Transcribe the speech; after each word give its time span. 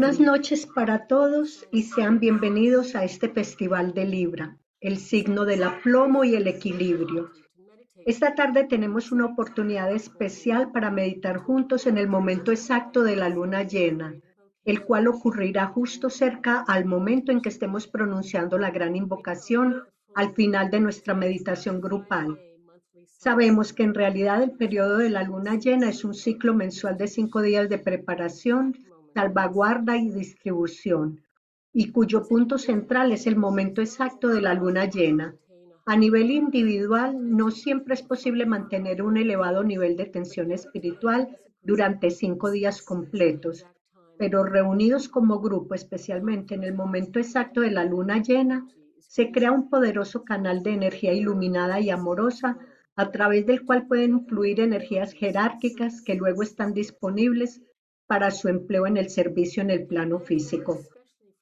Buenas 0.00 0.18
noches 0.18 0.66
para 0.66 1.06
todos 1.06 1.68
y 1.70 1.82
sean 1.82 2.20
bienvenidos 2.20 2.96
a 2.96 3.04
este 3.04 3.28
Festival 3.28 3.92
de 3.92 4.06
Libra, 4.06 4.56
el 4.80 4.96
signo 4.96 5.44
del 5.44 5.62
aplomo 5.62 6.24
y 6.24 6.36
el 6.36 6.46
equilibrio. 6.46 7.30
Esta 8.06 8.34
tarde 8.34 8.64
tenemos 8.64 9.12
una 9.12 9.26
oportunidad 9.26 9.92
especial 9.92 10.72
para 10.72 10.90
meditar 10.90 11.36
juntos 11.36 11.86
en 11.86 11.98
el 11.98 12.08
momento 12.08 12.50
exacto 12.50 13.02
de 13.02 13.14
la 13.14 13.28
luna 13.28 13.64
llena, 13.64 14.14
el 14.64 14.84
cual 14.84 15.06
ocurrirá 15.06 15.66
justo 15.66 16.08
cerca 16.08 16.64
al 16.66 16.86
momento 16.86 17.30
en 17.30 17.42
que 17.42 17.50
estemos 17.50 17.86
pronunciando 17.86 18.56
la 18.56 18.70
gran 18.70 18.96
invocación 18.96 19.82
al 20.14 20.32
final 20.32 20.70
de 20.70 20.80
nuestra 20.80 21.12
meditación 21.12 21.78
grupal. 21.78 22.40
Sabemos 23.04 23.74
que 23.74 23.82
en 23.82 23.92
realidad 23.92 24.42
el 24.42 24.52
periodo 24.52 24.96
de 24.96 25.10
la 25.10 25.24
luna 25.24 25.56
llena 25.56 25.90
es 25.90 26.06
un 26.06 26.14
ciclo 26.14 26.54
mensual 26.54 26.96
de 26.96 27.06
cinco 27.06 27.42
días 27.42 27.68
de 27.68 27.76
preparación 27.76 28.74
salvaguarda 29.14 29.96
y 29.96 30.10
distribución, 30.10 31.20
y 31.72 31.92
cuyo 31.92 32.26
punto 32.26 32.58
central 32.58 33.12
es 33.12 33.26
el 33.26 33.36
momento 33.36 33.80
exacto 33.80 34.28
de 34.28 34.40
la 34.40 34.54
luna 34.54 34.86
llena. 34.86 35.34
A 35.86 35.96
nivel 35.96 36.30
individual, 36.30 37.16
no 37.36 37.50
siempre 37.50 37.94
es 37.94 38.02
posible 38.02 38.46
mantener 38.46 39.02
un 39.02 39.16
elevado 39.16 39.64
nivel 39.64 39.96
de 39.96 40.06
tensión 40.06 40.52
espiritual 40.52 41.36
durante 41.62 42.10
cinco 42.10 42.50
días 42.50 42.82
completos, 42.82 43.66
pero 44.18 44.44
reunidos 44.44 45.08
como 45.08 45.40
grupo, 45.40 45.74
especialmente 45.74 46.54
en 46.54 46.64
el 46.64 46.74
momento 46.74 47.18
exacto 47.18 47.60
de 47.62 47.70
la 47.70 47.84
luna 47.84 48.22
llena, 48.22 48.66
se 48.98 49.32
crea 49.32 49.50
un 49.50 49.68
poderoso 49.68 50.24
canal 50.24 50.62
de 50.62 50.74
energía 50.74 51.12
iluminada 51.12 51.80
y 51.80 51.90
amorosa 51.90 52.58
a 52.96 53.10
través 53.10 53.46
del 53.46 53.64
cual 53.64 53.86
pueden 53.86 54.26
fluir 54.26 54.60
energías 54.60 55.12
jerárquicas 55.12 56.02
que 56.02 56.14
luego 56.14 56.42
están 56.42 56.74
disponibles 56.74 57.62
para 58.10 58.32
su 58.32 58.48
empleo 58.48 58.88
en 58.88 58.96
el 58.96 59.08
servicio 59.08 59.62
en 59.62 59.70
el 59.70 59.86
plano 59.86 60.18
físico. 60.18 60.80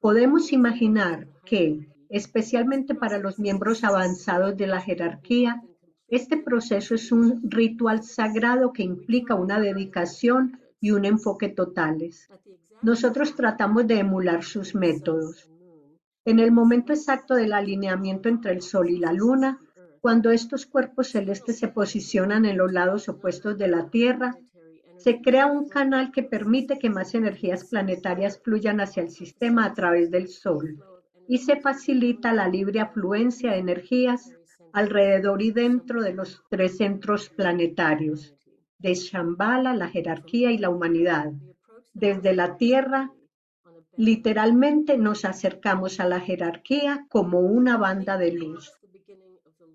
Podemos 0.01 0.53
imaginar 0.53 1.27
que, 1.47 1.89
especialmente 2.11 2.95
para 2.95 3.17
los 3.17 3.39
miembros 3.39 3.85
avanzados 3.85 4.55
de 4.55 4.67
la 4.67 4.79
jerarquía, 4.79 5.63
este 6.09 6.37
proceso 6.37 6.95
es 6.95 7.11
un 7.11 7.41
ritual 7.51 8.03
sagrado 8.03 8.75
que 8.75 8.83
implica 8.83 9.35
una 9.35 9.59
dedicación 9.59 10.61
y 10.79 10.91
un 10.91 11.07
enfoque 11.07 11.49
totales. 11.49 12.29
Nosotros 12.83 13.35
tratamos 13.35 13.87
de 13.87 14.01
emular 14.01 14.45
sus 14.45 14.75
métodos. 14.75 15.49
En 16.27 16.39
el 16.39 16.53
momento 16.53 16.93
exacto 16.93 17.35
del 17.35 17.55
alineamiento 17.55 18.29
entre 18.29 18.53
el 18.53 18.61
Sol 18.61 18.91
y 18.91 18.99
la 18.99 19.15
Luna, 19.15 19.59
cuando 20.03 20.31
estos 20.31 20.67
cuerpos 20.67 21.13
celestes 21.13 21.59
se 21.59 21.69
posicionan 21.69 22.45
en 22.45 22.59
los 22.59 22.71
lados 22.71 23.09
opuestos 23.09 23.57
de 23.57 23.69
la 23.69 23.89
Tierra, 23.89 24.37
se 24.99 25.21
crea 25.23 25.47
un 25.47 25.69
canal 25.69 26.11
que 26.11 26.23
permite 26.23 26.79
que 26.79 26.91
más 26.91 27.15
energías 27.15 27.65
planetarias 27.65 28.41
fluyan 28.43 28.81
hacia 28.81 29.03
el 29.03 29.11
sistema 29.11 29.65
a 29.65 29.73
través 29.73 30.11
del 30.11 30.29
Sol 30.29 30.83
y 31.29 31.39
se 31.39 31.61
facilita 31.61 32.33
la 32.33 32.49
libre 32.49 32.81
afluencia 32.81 33.53
de 33.53 33.59
energías 33.59 34.35
alrededor 34.73 35.43
y 35.43 35.51
dentro 35.53 36.03
de 36.03 36.15
los 36.15 36.43
tres 36.51 36.79
centros 36.79 37.29
planetarios, 37.29 38.35
de 38.79 38.95
Shambhala, 38.95 39.75
la 39.75 39.89
jerarquía 39.89 40.51
y 40.51 40.59
la 40.59 40.71
humanidad. 40.71 41.33
Desde 41.93 42.35
la 42.35 42.57
Tierra, 42.57 43.13
literalmente 43.97 44.97
nos 44.97 45.25
acercamos 45.25 46.01
a 46.01 46.07
la 46.07 46.21
jerarquía 46.21 47.07
como 47.09 47.41
una 47.41 47.77
banda 47.77 48.17
de 48.17 48.33
luz. 48.33 48.73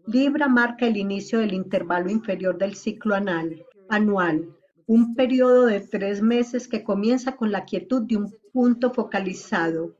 Libra 0.05 0.47
marca 0.47 0.85
el 0.85 0.97
inicio 0.97 1.39
del 1.39 1.53
intervalo 1.53 2.09
inferior 2.09 2.57
del 2.57 2.75
ciclo 2.75 3.15
anual, 3.89 4.57
un 4.87 5.15
periodo 5.15 5.65
de 5.65 5.79
tres 5.79 6.21
meses 6.21 6.67
que 6.67 6.83
comienza 6.83 7.35
con 7.35 7.51
la 7.51 7.65
quietud 7.65 8.03
de 8.03 8.17
un 8.17 8.35
punto 8.51 8.91
focalizado. 8.93 9.95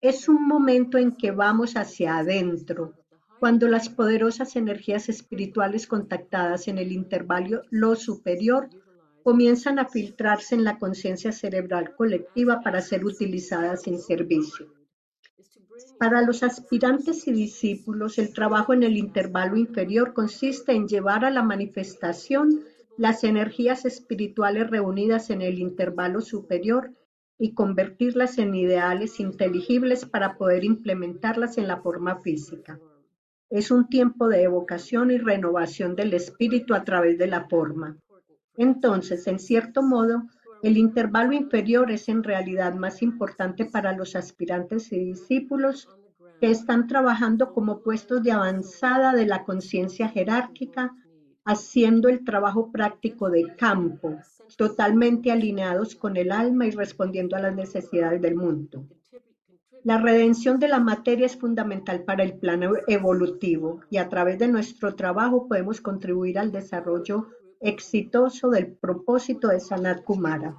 Es 0.00 0.28
un 0.28 0.46
momento 0.46 0.98
en 0.98 1.12
que 1.12 1.30
vamos 1.30 1.76
hacia 1.76 2.18
adentro, 2.18 2.94
cuando 3.38 3.68
las 3.68 3.88
poderosas 3.88 4.56
energías 4.56 5.08
espirituales 5.08 5.86
contactadas 5.86 6.68
en 6.68 6.78
el 6.78 6.92
intervalo 6.92 7.62
lo 7.70 7.94
superior 7.96 8.68
comienzan 9.22 9.78
a 9.78 9.86
filtrarse 9.86 10.54
en 10.54 10.64
la 10.64 10.78
conciencia 10.78 11.32
cerebral 11.32 11.94
colectiva 11.96 12.60
para 12.60 12.82
ser 12.82 13.04
utilizadas 13.04 13.86
en 13.86 13.98
servicio. 13.98 14.72
Para 15.98 16.22
los 16.22 16.42
aspirantes 16.42 17.26
y 17.26 17.32
discípulos, 17.32 18.18
el 18.18 18.32
trabajo 18.32 18.72
en 18.72 18.82
el 18.82 18.96
intervalo 18.96 19.56
inferior 19.56 20.12
consiste 20.12 20.72
en 20.72 20.86
llevar 20.86 21.24
a 21.24 21.30
la 21.30 21.42
manifestación 21.42 22.60
las 22.96 23.24
energías 23.24 23.84
espirituales 23.84 24.70
reunidas 24.70 25.30
en 25.30 25.42
el 25.42 25.58
intervalo 25.58 26.20
superior 26.20 26.92
y 27.38 27.54
convertirlas 27.54 28.38
en 28.38 28.54
ideales 28.54 29.18
inteligibles 29.18 30.04
para 30.06 30.36
poder 30.36 30.64
implementarlas 30.64 31.58
en 31.58 31.66
la 31.66 31.80
forma 31.80 32.20
física. 32.20 32.78
Es 33.50 33.70
un 33.70 33.88
tiempo 33.88 34.28
de 34.28 34.42
evocación 34.42 35.10
y 35.10 35.18
renovación 35.18 35.96
del 35.96 36.14
espíritu 36.14 36.74
a 36.74 36.84
través 36.84 37.18
de 37.18 37.26
la 37.26 37.48
forma. 37.48 37.96
Entonces, 38.56 39.26
en 39.26 39.38
cierto 39.38 39.82
modo, 39.82 40.22
el 40.62 40.78
intervalo 40.78 41.32
inferior 41.32 41.90
es 41.90 42.08
en 42.08 42.22
realidad 42.22 42.74
más 42.74 43.02
importante 43.02 43.64
para 43.64 43.92
los 43.92 44.16
aspirantes 44.16 44.92
y 44.92 44.98
discípulos 44.98 45.88
que 46.40 46.50
están 46.50 46.86
trabajando 46.86 47.52
como 47.52 47.80
puestos 47.80 48.22
de 48.22 48.32
avanzada 48.32 49.12
de 49.12 49.26
la 49.26 49.44
conciencia 49.44 50.08
jerárquica 50.08 50.94
haciendo 51.44 52.08
el 52.08 52.24
trabajo 52.24 52.72
práctico 52.72 53.30
de 53.30 53.54
campo, 53.56 54.18
totalmente 54.56 55.30
alineados 55.30 55.94
con 55.94 56.16
el 56.16 56.32
alma 56.32 56.66
y 56.66 56.70
respondiendo 56.70 57.36
a 57.36 57.40
las 57.40 57.54
necesidades 57.54 58.20
del 58.20 58.34
mundo. 58.34 58.86
La 59.82 59.98
redención 59.98 60.58
de 60.58 60.68
la 60.68 60.80
materia 60.80 61.26
es 61.26 61.36
fundamental 61.36 62.04
para 62.04 62.24
el 62.24 62.38
plano 62.38 62.72
evolutivo 62.86 63.80
y 63.90 63.98
a 63.98 64.08
través 64.08 64.38
de 64.38 64.48
nuestro 64.48 64.94
trabajo 64.94 65.46
podemos 65.46 65.82
contribuir 65.82 66.38
al 66.38 66.50
desarrollo 66.50 67.28
exitoso 67.60 68.48
del 68.48 68.68
propósito 68.72 69.48
de 69.48 69.60
Sanat 69.60 70.02
Kumara. 70.02 70.56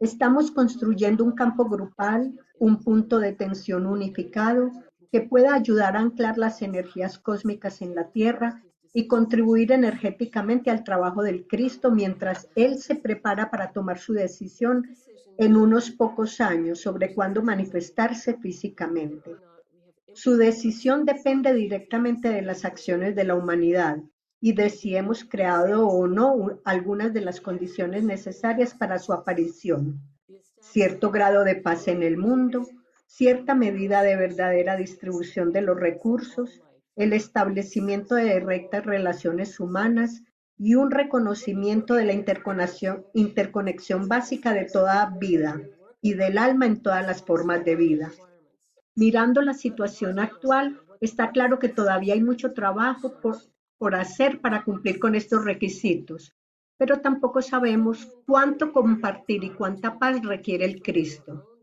Estamos 0.00 0.50
construyendo 0.50 1.22
un 1.22 1.32
campo 1.32 1.68
grupal, 1.68 2.32
un 2.58 2.82
punto 2.82 3.20
de 3.20 3.32
tensión 3.32 3.86
unificado 3.86 4.72
que 5.12 5.20
pueda 5.20 5.54
ayudar 5.54 5.96
a 5.96 6.00
anclar 6.00 6.36
las 6.36 6.60
energías 6.60 7.18
cósmicas 7.20 7.80
en 7.80 7.94
la 7.94 8.10
Tierra 8.10 8.64
y 8.98 9.06
contribuir 9.06 9.70
energéticamente 9.70 10.72
al 10.72 10.82
trabajo 10.82 11.22
del 11.22 11.46
Cristo 11.46 11.92
mientras 11.92 12.48
Él 12.56 12.78
se 12.78 12.96
prepara 12.96 13.48
para 13.48 13.70
tomar 13.70 14.00
su 14.00 14.12
decisión 14.12 14.88
en 15.36 15.56
unos 15.56 15.92
pocos 15.92 16.40
años 16.40 16.80
sobre 16.80 17.14
cuándo 17.14 17.40
manifestarse 17.40 18.34
físicamente. 18.38 19.36
Su 20.14 20.36
decisión 20.36 21.04
depende 21.04 21.54
directamente 21.54 22.28
de 22.30 22.42
las 22.42 22.64
acciones 22.64 23.14
de 23.14 23.22
la 23.22 23.36
humanidad 23.36 23.98
y 24.40 24.54
de 24.54 24.68
si 24.68 24.96
hemos 24.96 25.22
creado 25.22 25.86
o 25.86 26.08
no 26.08 26.58
algunas 26.64 27.14
de 27.14 27.20
las 27.20 27.40
condiciones 27.40 28.02
necesarias 28.02 28.74
para 28.74 28.98
su 28.98 29.12
aparición. 29.12 30.00
Cierto 30.58 31.12
grado 31.12 31.44
de 31.44 31.54
paz 31.54 31.86
en 31.86 32.02
el 32.02 32.16
mundo, 32.16 32.66
cierta 33.06 33.54
medida 33.54 34.02
de 34.02 34.16
verdadera 34.16 34.76
distribución 34.76 35.52
de 35.52 35.62
los 35.62 35.78
recursos, 35.78 36.62
el 36.98 37.12
establecimiento 37.12 38.16
de 38.16 38.40
rectas 38.40 38.84
relaciones 38.84 39.60
humanas 39.60 40.24
y 40.58 40.74
un 40.74 40.90
reconocimiento 40.90 41.94
de 41.94 42.04
la 42.04 42.12
interconexión, 42.12 44.08
básica 44.08 44.52
de 44.52 44.64
toda 44.64 45.14
vida 45.18 45.62
y 46.02 46.14
del 46.14 46.36
alma 46.36 46.66
en 46.66 46.82
todas 46.82 47.06
las 47.06 47.22
formas 47.22 47.64
de 47.64 47.76
vida. 47.76 48.10
Mirando 48.96 49.42
la 49.42 49.54
situación 49.54 50.18
actual, 50.18 50.80
está 51.00 51.30
claro 51.30 51.60
que 51.60 51.68
todavía 51.68 52.14
hay 52.14 52.20
mucho 52.20 52.52
trabajo 52.52 53.20
por, 53.20 53.36
por 53.78 53.94
hacer 53.94 54.40
para 54.40 54.64
cumplir 54.64 54.98
con 54.98 55.14
estos 55.14 55.44
requisitos, 55.44 56.34
pero 56.78 56.98
tampoco 57.00 57.42
sabemos 57.42 58.08
cuánto 58.26 58.72
compartir 58.72 59.44
y 59.44 59.50
cuánta 59.50 60.00
paz 60.00 60.20
requiere 60.24 60.64
el 60.64 60.82
Cristo. 60.82 61.57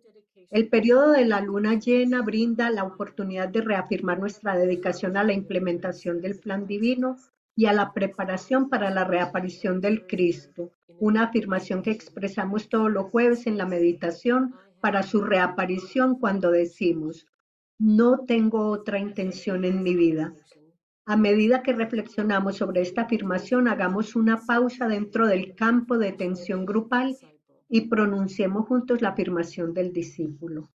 El 0.51 0.69
periodo 0.69 1.11
de 1.11 1.25
la 1.25 1.41
luna 1.41 1.79
llena 1.79 2.21
brinda 2.21 2.69
la 2.69 2.83
oportunidad 2.83 3.49
de 3.49 3.61
reafirmar 3.61 4.19
nuestra 4.19 4.55
dedicación 4.55 5.17
a 5.17 5.23
la 5.23 5.33
implementación 5.33 6.21
del 6.21 6.39
plan 6.39 6.67
divino 6.67 7.17
y 7.55 7.65
a 7.65 7.73
la 7.73 7.93
preparación 7.93 8.69
para 8.69 8.89
la 8.89 9.03
reaparición 9.03 9.81
del 9.81 10.05
Cristo, 10.07 10.71
una 10.99 11.23
afirmación 11.23 11.81
que 11.81 11.91
expresamos 11.91 12.69
todos 12.69 12.91
los 12.91 13.05
jueves 13.05 13.47
en 13.47 13.57
la 13.57 13.65
meditación 13.65 14.55
para 14.81 15.03
su 15.03 15.21
reaparición 15.21 16.19
cuando 16.19 16.51
decimos, 16.51 17.25
no 17.79 18.19
tengo 18.25 18.67
otra 18.69 18.99
intención 18.99 19.65
en 19.65 19.83
mi 19.83 19.95
vida. 19.95 20.33
A 21.05 21.17
medida 21.17 21.63
que 21.63 21.73
reflexionamos 21.73 22.57
sobre 22.57 22.81
esta 22.81 23.03
afirmación, 23.03 23.67
hagamos 23.67 24.15
una 24.15 24.45
pausa 24.45 24.87
dentro 24.87 25.27
del 25.27 25.55
campo 25.55 25.97
de 25.97 26.11
tensión 26.11 26.65
grupal 26.65 27.15
y 27.67 27.89
pronunciemos 27.89 28.67
juntos 28.67 29.01
la 29.01 29.09
afirmación 29.09 29.73
del 29.73 29.91
discípulo. 29.91 30.71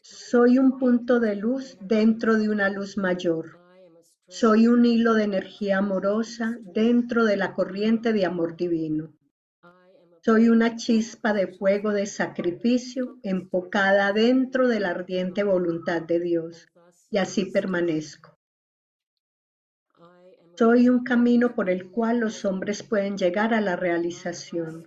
Soy 0.00 0.58
un 0.58 0.78
punto 0.78 1.20
de 1.20 1.36
luz 1.36 1.76
dentro 1.80 2.36
de 2.36 2.48
una 2.48 2.68
luz 2.68 2.96
mayor. 2.96 3.58
Soy 4.28 4.66
un 4.66 4.84
hilo 4.84 5.14
de 5.14 5.24
energía 5.24 5.78
amorosa 5.78 6.58
dentro 6.60 7.24
de 7.24 7.36
la 7.36 7.54
corriente 7.54 8.12
de 8.12 8.24
amor 8.24 8.56
divino. 8.56 9.12
Soy 10.22 10.48
una 10.48 10.76
chispa 10.76 11.34
de 11.34 11.48
fuego 11.48 11.92
de 11.92 12.06
sacrificio 12.06 13.18
enfocada 13.22 14.12
dentro 14.12 14.68
de 14.68 14.80
la 14.80 14.90
ardiente 14.90 15.42
voluntad 15.42 16.02
de 16.02 16.20
Dios 16.20 16.66
y 17.10 17.18
así 17.18 17.44
permanezco. 17.46 18.33
Soy 20.56 20.88
un 20.88 21.02
camino 21.02 21.54
por 21.54 21.68
el 21.68 21.90
cual 21.90 22.20
los 22.20 22.44
hombres 22.44 22.82
pueden 22.82 23.18
llegar 23.18 23.52
a 23.54 23.60
la 23.60 23.76
realización. 23.76 24.86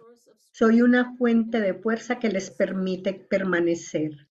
Soy 0.52 0.82
una 0.82 1.16
fuente 1.18 1.60
de 1.60 1.74
fuerza 1.74 2.20
que 2.20 2.30
les 2.30 2.50
permite 2.50 3.14
permanecer. 3.14 4.28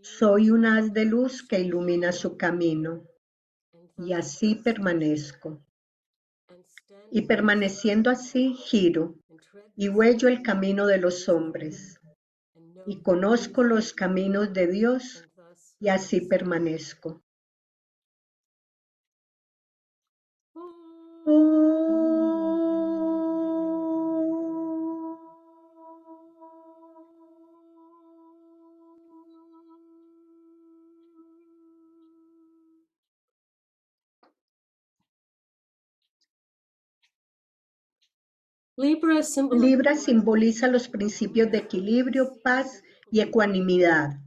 Soy 0.00 0.50
un 0.50 0.66
haz 0.66 0.92
de 0.92 1.04
luz 1.04 1.46
que 1.46 1.60
ilumina 1.60 2.12
su 2.12 2.36
camino. 2.36 3.04
Y 3.96 4.12
así 4.12 4.56
permanezco. 4.56 5.62
Y 7.10 7.22
permaneciendo 7.22 8.10
así, 8.10 8.54
giro 8.54 9.14
y 9.76 9.88
huello 9.88 10.26
el 10.26 10.42
camino 10.42 10.86
de 10.86 10.98
los 10.98 11.28
hombres. 11.28 12.00
Y 12.84 13.00
conozco 13.00 13.62
los 13.62 13.92
caminos 13.92 14.52
de 14.52 14.66
Dios 14.66 15.24
y 15.78 15.88
así 15.88 16.22
permanezco. 16.22 17.22
Libra 38.80 39.96
simboliza 39.96 40.68
los 40.68 40.88
principios 40.88 41.50
de 41.50 41.58
equilibrio, 41.58 42.34
paz 42.44 42.84
y 43.10 43.20
ecuanimidad. 43.20 44.20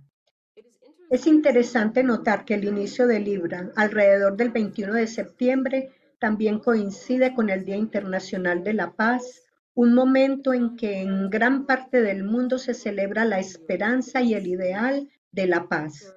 Es 1.10 1.26
interesante 1.26 2.04
notar 2.04 2.44
que 2.44 2.56
el 2.56 2.66
inicio 2.66 3.08
de 3.08 3.22
Libra, 3.22 3.72
alrededor 3.78 4.36
del 4.36 4.50
21 4.50 4.96
de 4.96 5.08
septiembre, 5.08 5.92
también 6.20 6.60
coincide 6.60 7.34
con 7.34 7.50
el 7.50 7.64
Día 7.64 7.78
Internacional 7.78 8.62
de 8.66 8.74
la 8.74 8.92
Paz, 8.92 9.42
un 9.74 9.94
momento 9.94 10.54
en 10.54 10.76
que 10.76 11.00
en 11.00 11.30
gran 11.30 11.66
parte 11.66 12.02
del 12.02 12.26
mundo 12.26 12.58
se 12.60 12.74
celebra 12.74 13.24
la 13.24 13.40
esperanza 13.40 14.22
y 14.22 14.34
el 14.34 14.48
ideal 14.48 15.10
de 15.32 15.48
la 15.48 15.70
paz. 15.70 16.14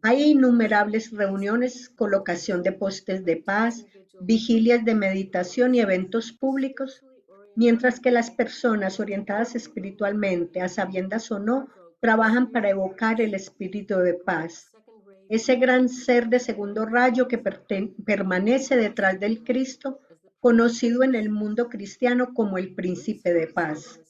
Hay 0.00 0.22
innumerables 0.22 1.10
reuniones, 1.10 1.90
colocación 1.90 2.62
de 2.62 2.72
postes 2.72 3.26
de 3.26 3.36
paz, 3.36 3.84
vigilias 4.22 4.86
de 4.86 4.94
meditación 4.94 5.74
y 5.74 5.80
eventos 5.80 6.32
públicos 6.32 7.02
mientras 7.58 7.98
que 7.98 8.12
las 8.12 8.30
personas 8.30 9.00
orientadas 9.00 9.56
espiritualmente, 9.56 10.60
a 10.60 10.68
sabiendas 10.68 11.28
o 11.32 11.40
no, 11.40 11.66
trabajan 11.98 12.52
para 12.52 12.70
evocar 12.70 13.20
el 13.20 13.34
espíritu 13.34 13.96
de 13.96 14.14
paz, 14.14 14.70
ese 15.28 15.56
gran 15.56 15.88
ser 15.88 16.28
de 16.28 16.38
segundo 16.38 16.86
rayo 16.86 17.26
que 17.26 17.42
permanece 18.06 18.76
detrás 18.76 19.18
del 19.18 19.42
Cristo, 19.42 19.98
conocido 20.38 21.02
en 21.02 21.16
el 21.16 21.30
mundo 21.30 21.68
cristiano 21.68 22.32
como 22.32 22.58
el 22.58 22.76
príncipe 22.76 23.32
de 23.32 23.48
paz. 23.48 24.00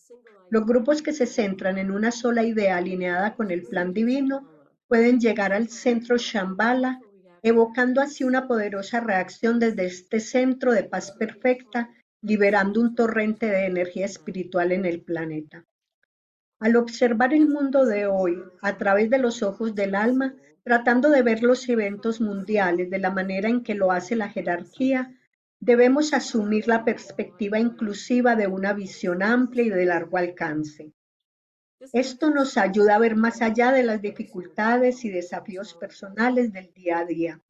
Los 0.50 0.66
grupos 0.66 1.00
que 1.00 1.14
se 1.14 1.24
centran 1.24 1.78
en 1.78 1.90
una 1.90 2.10
sola 2.10 2.42
idea 2.42 2.76
alineada 2.76 3.34
con 3.34 3.50
el 3.50 3.62
plan 3.62 3.94
divino 3.94 4.46
pueden 4.88 5.20
llegar 5.20 5.54
al 5.54 5.70
centro 5.70 6.18
Shambhala, 6.18 7.00
evocando 7.42 8.02
así 8.02 8.24
una 8.24 8.46
poderosa 8.46 9.00
reacción 9.00 9.58
desde 9.58 9.86
este 9.86 10.20
centro 10.20 10.72
de 10.72 10.84
paz 10.84 11.12
perfecta 11.12 11.88
liberando 12.22 12.80
un 12.80 12.94
torrente 12.94 13.46
de 13.46 13.66
energía 13.66 14.06
espiritual 14.06 14.72
en 14.72 14.84
el 14.84 15.00
planeta. 15.00 15.64
Al 16.60 16.76
observar 16.76 17.32
el 17.32 17.48
mundo 17.48 17.84
de 17.84 18.06
hoy 18.06 18.42
a 18.62 18.76
través 18.76 19.10
de 19.10 19.18
los 19.18 19.42
ojos 19.42 19.74
del 19.74 19.94
alma, 19.94 20.34
tratando 20.64 21.10
de 21.10 21.22
ver 21.22 21.42
los 21.42 21.68
eventos 21.68 22.20
mundiales 22.20 22.90
de 22.90 22.98
la 22.98 23.10
manera 23.10 23.48
en 23.48 23.62
que 23.62 23.74
lo 23.74 23.92
hace 23.92 24.16
la 24.16 24.28
jerarquía, 24.28 25.14
debemos 25.60 26.12
asumir 26.12 26.68
la 26.68 26.84
perspectiva 26.84 27.58
inclusiva 27.58 28.34
de 28.36 28.48
una 28.48 28.72
visión 28.72 29.22
amplia 29.22 29.64
y 29.64 29.70
de 29.70 29.84
largo 29.86 30.18
alcance. 30.18 30.92
Esto 31.92 32.30
nos 32.30 32.56
ayuda 32.56 32.96
a 32.96 32.98
ver 32.98 33.14
más 33.14 33.40
allá 33.40 33.70
de 33.70 33.84
las 33.84 34.02
dificultades 34.02 35.04
y 35.04 35.10
desafíos 35.10 35.74
personales 35.74 36.52
del 36.52 36.72
día 36.74 36.98
a 36.98 37.04
día. 37.04 37.40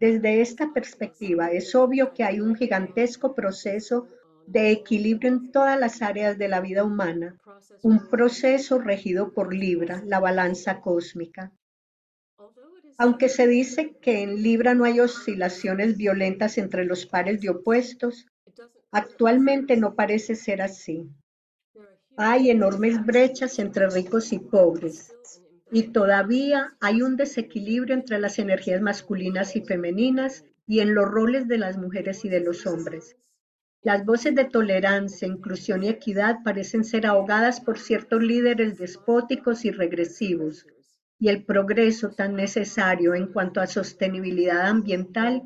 Desde 0.00 0.40
esta 0.40 0.72
perspectiva, 0.72 1.50
es 1.50 1.74
obvio 1.74 2.12
que 2.12 2.24
hay 2.24 2.40
un 2.40 2.54
gigantesco 2.54 3.34
proceso 3.34 4.08
de 4.46 4.70
equilibrio 4.70 5.30
en 5.30 5.50
todas 5.50 5.78
las 5.78 6.02
áreas 6.02 6.36
de 6.38 6.48
la 6.48 6.60
vida 6.60 6.84
humana, 6.84 7.38
un 7.82 8.08
proceso 8.08 8.78
regido 8.78 9.32
por 9.32 9.54
Libra, 9.54 10.02
la 10.04 10.20
balanza 10.20 10.80
cósmica. 10.80 11.52
Aunque 12.98 13.28
se 13.28 13.46
dice 13.46 13.96
que 14.00 14.22
en 14.22 14.42
Libra 14.42 14.74
no 14.74 14.84
hay 14.84 15.00
oscilaciones 15.00 15.96
violentas 15.96 16.58
entre 16.58 16.84
los 16.84 17.06
pares 17.06 17.40
de 17.40 17.50
opuestos, 17.50 18.26
actualmente 18.92 19.76
no 19.76 19.94
parece 19.94 20.36
ser 20.36 20.62
así. 20.62 21.08
Hay 22.16 22.50
enormes 22.50 23.04
brechas 23.04 23.58
entre 23.58 23.88
ricos 23.90 24.32
y 24.32 24.38
pobres, 24.38 25.12
y 25.74 25.88
todavía 25.88 26.76
hay 26.78 27.02
un 27.02 27.16
desequilibrio 27.16 27.96
entre 27.96 28.20
las 28.20 28.38
energías 28.38 28.80
masculinas 28.80 29.56
y 29.56 29.64
femeninas 29.64 30.44
y 30.68 30.78
en 30.78 30.94
los 30.94 31.04
roles 31.04 31.48
de 31.48 31.58
las 31.58 31.76
mujeres 31.76 32.24
y 32.24 32.28
de 32.28 32.38
los 32.38 32.64
hombres. 32.64 33.16
Las 33.82 34.04
voces 34.04 34.36
de 34.36 34.44
tolerancia, 34.44 35.26
inclusión 35.26 35.82
y 35.82 35.88
equidad 35.88 36.44
parecen 36.44 36.84
ser 36.84 37.06
ahogadas 37.06 37.60
por 37.60 37.80
ciertos 37.80 38.22
líderes 38.22 38.78
despóticos 38.78 39.64
y 39.64 39.72
regresivos, 39.72 40.64
y 41.18 41.28
el 41.28 41.44
progreso 41.44 42.10
tan 42.10 42.36
necesario 42.36 43.16
en 43.16 43.32
cuanto 43.32 43.60
a 43.60 43.66
sostenibilidad 43.66 44.68
ambiental 44.68 45.42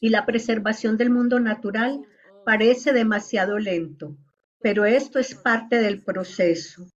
y 0.00 0.08
la 0.08 0.26
preservación 0.26 0.96
del 0.96 1.10
mundo 1.10 1.38
natural 1.38 2.02
parece 2.44 2.92
demasiado 2.92 3.60
lento, 3.60 4.16
pero 4.60 4.84
esto 4.84 5.20
es 5.20 5.36
parte 5.36 5.76
del 5.76 6.02
proceso. 6.02 6.88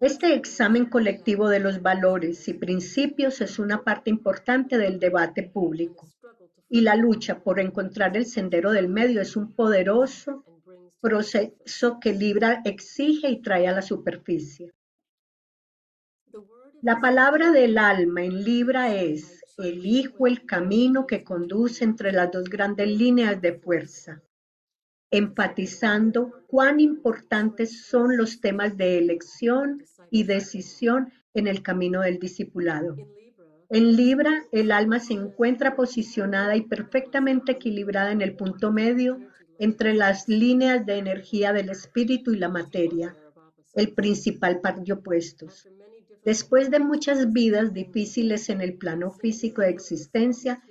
Este 0.00 0.34
examen 0.34 0.86
colectivo 0.86 1.50
de 1.50 1.60
los 1.60 1.82
valores 1.82 2.48
y 2.48 2.54
principios 2.54 3.42
es 3.42 3.58
una 3.58 3.84
parte 3.84 4.08
importante 4.08 4.78
del 4.78 4.98
debate 4.98 5.42
público, 5.42 6.08
y 6.70 6.80
la 6.80 6.96
lucha 6.96 7.40
por 7.40 7.60
encontrar 7.60 8.16
el 8.16 8.24
sendero 8.24 8.72
del 8.72 8.88
medio 8.88 9.20
es 9.20 9.36
un 9.36 9.52
poderoso 9.52 10.42
proceso 11.02 12.00
que 12.00 12.14
Libra 12.14 12.62
exige 12.64 13.28
y 13.28 13.42
trae 13.42 13.68
a 13.68 13.72
la 13.72 13.82
superficie. 13.82 14.72
La 16.80 16.98
palabra 16.98 17.52
del 17.52 17.76
alma 17.76 18.24
en 18.24 18.42
Libra 18.42 18.94
es 18.94 19.44
elijo 19.58 20.26
el 20.26 20.46
camino 20.46 21.06
que 21.06 21.22
conduce 21.22 21.84
entre 21.84 22.12
las 22.12 22.32
dos 22.32 22.48
grandes 22.48 22.88
líneas 22.88 23.42
de 23.42 23.52
fuerza 23.52 24.22
enfatizando 25.10 26.32
cuán 26.46 26.80
importantes 26.80 27.82
son 27.86 28.16
los 28.16 28.40
temas 28.40 28.76
de 28.76 28.98
elección 28.98 29.84
y 30.10 30.24
decisión 30.24 31.12
en 31.34 31.46
el 31.46 31.62
camino 31.62 32.02
del 32.02 32.18
discipulado. 32.18 32.96
En 33.68 33.96
Libra, 33.96 34.44
el 34.50 34.72
alma 34.72 34.98
se 34.98 35.14
encuentra 35.14 35.76
posicionada 35.76 36.56
y 36.56 36.62
perfectamente 36.62 37.52
equilibrada 37.52 38.10
en 38.10 38.20
el 38.20 38.34
punto 38.34 38.72
medio 38.72 39.20
entre 39.60 39.94
las 39.94 40.28
líneas 40.28 40.86
de 40.86 40.96
energía 40.96 41.52
del 41.52 41.68
espíritu 41.68 42.32
y 42.32 42.38
la 42.38 42.48
materia, 42.48 43.14
el 43.74 43.92
principal 43.92 44.60
par 44.60 44.82
de 44.82 44.92
opuestos. 44.92 45.68
Después 46.24 46.70
de 46.70 46.80
muchas 46.80 47.32
vidas 47.32 47.72
difíciles 47.72 48.48
en 48.48 48.60
el 48.60 48.74
plano 48.74 49.10
físico 49.10 49.62
de 49.62 49.70
existencia 49.70 50.62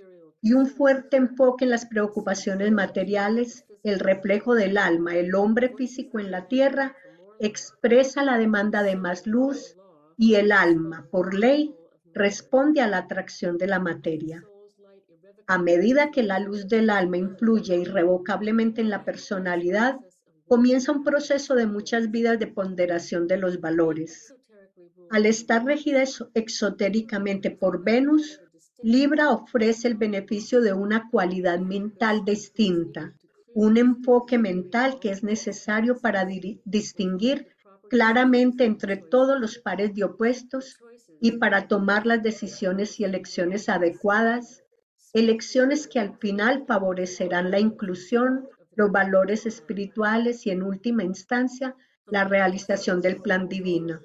y 0.41 0.53
un 0.53 0.67
fuerte 0.67 1.17
enfoque 1.17 1.65
en 1.65 1.71
las 1.71 1.85
preocupaciones 1.85 2.71
materiales, 2.71 3.65
el 3.83 3.99
reflejo 3.99 4.55
del 4.55 4.77
alma, 4.77 5.15
el 5.15 5.35
hombre 5.35 5.73
físico 5.75 6.19
en 6.19 6.31
la 6.31 6.47
tierra, 6.47 6.95
expresa 7.39 8.23
la 8.23 8.37
demanda 8.37 8.83
de 8.83 8.95
más 8.95 9.25
luz 9.25 9.75
y 10.17 10.35
el 10.35 10.51
alma, 10.51 11.07
por 11.11 11.33
ley, 11.33 11.73
responde 12.13 12.81
a 12.81 12.87
la 12.87 12.97
atracción 12.99 13.57
de 13.57 13.67
la 13.67 13.79
materia. 13.79 14.43
A 15.47 15.57
medida 15.57 16.11
que 16.11 16.23
la 16.23 16.39
luz 16.39 16.67
del 16.67 16.89
alma 16.89 17.17
influye 17.17 17.75
irrevocablemente 17.75 18.81
en 18.81 18.89
la 18.89 19.03
personalidad, 19.03 19.97
comienza 20.47 20.91
un 20.91 21.03
proceso 21.03 21.55
de 21.55 21.65
muchas 21.65 22.11
vidas 22.11 22.37
de 22.39 22.47
ponderación 22.47 23.27
de 23.27 23.37
los 23.37 23.61
valores. 23.61 24.35
Al 25.09 25.25
estar 25.25 25.63
regida 25.63 26.03
exotéricamente 26.33 27.49
por 27.49 27.83
Venus, 27.83 28.41
Libra 28.81 29.31
ofrece 29.31 29.87
el 29.87 29.95
beneficio 29.95 30.61
de 30.61 30.73
una 30.73 31.09
cualidad 31.09 31.59
mental 31.59 32.23
distinta, 32.23 33.13
un 33.61 33.75
enfoque 33.75 34.37
mental 34.37 34.99
que 35.01 35.09
es 35.09 35.21
necesario 35.21 35.99
para 35.99 36.25
distinguir 36.63 37.49
claramente 37.89 38.63
entre 38.63 38.95
todos 38.95 39.37
los 39.37 39.57
pares 39.57 39.93
de 39.93 40.05
opuestos 40.05 40.77
y 41.19 41.33
para 41.33 41.67
tomar 41.67 42.05
las 42.05 42.23
decisiones 42.23 43.01
y 43.01 43.03
elecciones 43.03 43.67
adecuadas, 43.67 44.63
elecciones 45.11 45.89
que 45.89 45.99
al 45.99 46.17
final 46.19 46.63
favorecerán 46.67 47.51
la 47.51 47.59
inclusión, 47.59 48.47
los 48.77 48.93
valores 48.93 49.45
espirituales 49.45 50.47
y 50.47 50.51
en 50.51 50.63
última 50.63 51.03
instancia 51.03 51.75
la 52.05 52.23
realización 52.23 53.01
del 53.01 53.21
plan 53.21 53.49
divino. 53.49 53.99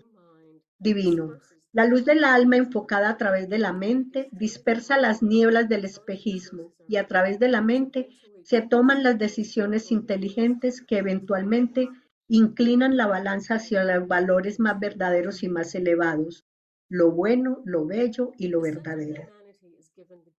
divino. 0.80 1.38
La 1.74 1.86
luz 1.86 2.04
del 2.04 2.22
alma 2.22 2.56
enfocada 2.56 3.08
a 3.08 3.16
través 3.16 3.48
de 3.48 3.58
la 3.58 3.72
mente 3.72 4.28
dispersa 4.30 4.96
las 4.96 5.24
nieblas 5.24 5.68
del 5.68 5.84
espejismo 5.84 6.72
y 6.86 6.98
a 6.98 7.08
través 7.08 7.40
de 7.40 7.48
la 7.48 7.62
mente 7.62 8.10
se 8.44 8.62
toman 8.62 9.02
las 9.02 9.18
decisiones 9.18 9.90
inteligentes 9.90 10.80
que 10.80 10.98
eventualmente 10.98 11.88
inclinan 12.28 12.96
la 12.96 13.08
balanza 13.08 13.56
hacia 13.56 13.82
los 13.82 14.06
valores 14.06 14.60
más 14.60 14.78
verdaderos 14.78 15.42
y 15.42 15.48
más 15.48 15.74
elevados, 15.74 16.44
lo 16.88 17.10
bueno, 17.10 17.60
lo 17.64 17.84
bello 17.86 18.30
y 18.38 18.46
lo 18.46 18.60
verdadero. 18.60 19.28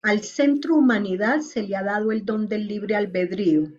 Al 0.04 0.22
centro 0.22 0.78
humanidad 0.78 1.42
se 1.42 1.64
le 1.64 1.76
ha 1.76 1.84
dado 1.84 2.14
el 2.14 2.24
don 2.24 2.48
del 2.48 2.66
libre 2.66 2.96
albedrío, 2.96 3.74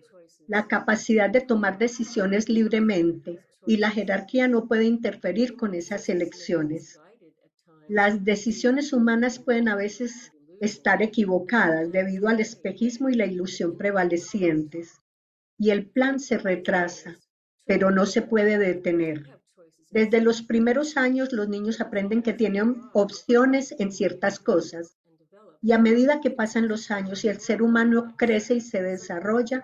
la 0.45 0.67
capacidad 0.67 1.31
de 1.31 1.41
tomar 1.41 1.79
decisiones 1.79 2.49
libremente, 2.49 3.39
y 3.65 3.77
la 3.77 3.89
jerarquía 3.89 4.47
no 4.47 4.67
puede 4.67 4.85
interferir 4.85 5.57
con 5.57 5.73
esas 5.73 6.07
elecciones. 6.07 6.99
Las 7.89 8.25
decisiones 8.25 8.91
humanas 8.91 9.39
pueden 9.39 9.69
a 9.69 9.75
veces 9.77 10.33
estar 10.59 11.01
equivocadas 11.01 11.89
debido 11.89 12.27
al 12.27 12.41
espejismo 12.41 13.07
y 13.07 13.13
la 13.13 13.25
ilusión 13.25 13.77
prevalecientes, 13.77 14.99
y 15.57 15.69
el 15.69 15.85
plan 15.85 16.19
se 16.19 16.37
retrasa, 16.37 17.15
pero 17.65 17.89
no 17.89 18.05
se 18.05 18.21
puede 18.21 18.57
detener. 18.57 19.39
Desde 19.89 20.19
los 20.19 20.41
primeros 20.41 20.97
años 20.97 21.31
los 21.31 21.47
niños 21.47 21.79
aprenden 21.79 22.23
que 22.23 22.33
tienen 22.33 22.81
opciones 22.91 23.73
en 23.79 23.93
ciertas 23.93 24.39
cosas, 24.39 24.97
y 25.61 25.71
a 25.71 25.79
medida 25.79 26.19
que 26.19 26.31
pasan 26.31 26.67
los 26.67 26.91
años 26.91 27.23
y 27.23 27.29
el 27.29 27.39
ser 27.39 27.61
humano 27.61 28.15
crece 28.17 28.55
y 28.55 28.61
se 28.61 28.83
desarrolla, 28.83 29.63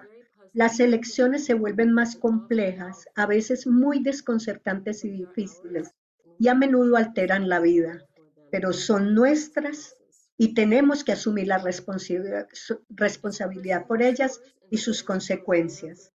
las 0.53 0.79
elecciones 0.79 1.43
se 1.43 1.55
vuelven 1.55 1.91
más 1.91 2.15
complejas, 2.15 3.05
a 3.15 3.25
veces 3.25 3.67
muy 3.67 4.01
desconcertantes 4.01 5.03
y 5.03 5.09
difíciles, 5.09 5.91
y 6.39 6.47
a 6.47 6.55
menudo 6.55 6.95
alteran 6.95 7.49
la 7.49 7.59
vida 7.59 8.07
pero 8.53 8.71
son 8.71 9.13
nuestras 9.15 9.97
y 10.37 10.53
tenemos 10.53 11.03
que 11.03 11.13
asumir 11.13 11.47
la 11.47 11.57
responsabilidad, 11.57 13.87
por 13.87 14.03
ellas 14.03 14.39
y 14.69 14.77
sus 14.77 15.01
consecuencias. 15.01 16.13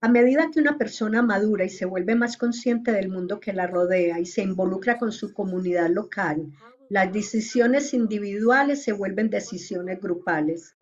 A 0.00 0.08
medida 0.08 0.50
que 0.52 0.58
una 0.58 0.76
persona 0.76 1.22
madura 1.22 1.64
y 1.64 1.68
se 1.68 1.84
vuelve 1.84 2.16
más 2.16 2.36
consciente 2.36 2.90
del 2.90 3.10
mundo 3.10 3.38
que 3.38 3.52
la 3.52 3.68
rodea 3.68 4.18
y 4.18 4.26
se 4.26 4.42
involucra 4.42 4.98
con 4.98 5.12
su 5.12 5.32
comunidad 5.32 5.88
local, 5.88 6.50
las 6.88 7.12
decisiones 7.12 7.94
individuales 7.94 8.82
se 8.82 8.90
vuelven 8.90 9.30
decisiones 9.30 10.00
grupales. 10.00 10.74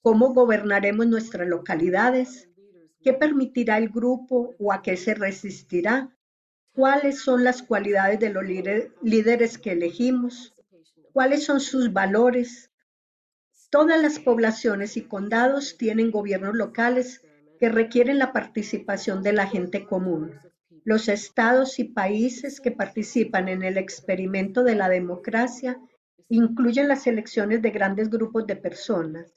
¿Cómo 0.00 0.32
gobernaremos 0.32 1.06
nuestras 1.06 1.46
localidades? 1.46 2.48
¿Qué 3.02 3.12
permitirá 3.12 3.76
el 3.76 3.90
grupo 3.90 4.54
o 4.58 4.72
a 4.72 4.80
qué 4.80 4.96
se 4.96 5.12
resistirá? 5.12 6.15
Cuáles 6.76 7.20
son 7.22 7.42
las 7.42 7.62
cualidades 7.62 8.20
de 8.20 8.28
los 8.28 8.44
líderes 8.44 9.56
que 9.56 9.72
elegimos, 9.72 10.52
cuáles 11.14 11.42
son 11.44 11.58
sus 11.58 11.90
valores. 11.94 12.70
Todas 13.70 14.00
las 14.00 14.18
poblaciones 14.18 14.98
y 14.98 15.08
condados 15.08 15.78
tienen 15.78 16.10
gobiernos 16.10 16.54
locales 16.54 17.22
que 17.58 17.70
requieren 17.70 18.18
la 18.18 18.34
participación 18.34 19.22
de 19.22 19.32
la 19.32 19.46
gente 19.46 19.86
común. 19.86 20.38
Los 20.84 21.08
estados 21.08 21.78
y 21.78 21.84
países 21.84 22.60
que 22.60 22.72
participan 22.72 23.48
en 23.48 23.62
el 23.62 23.78
experimento 23.78 24.62
de 24.62 24.74
la 24.74 24.90
democracia 24.90 25.80
incluyen 26.28 26.88
las 26.88 27.06
elecciones 27.06 27.62
de 27.62 27.70
grandes 27.70 28.10
grupos 28.10 28.46
de 28.46 28.56
personas. 28.56 29.32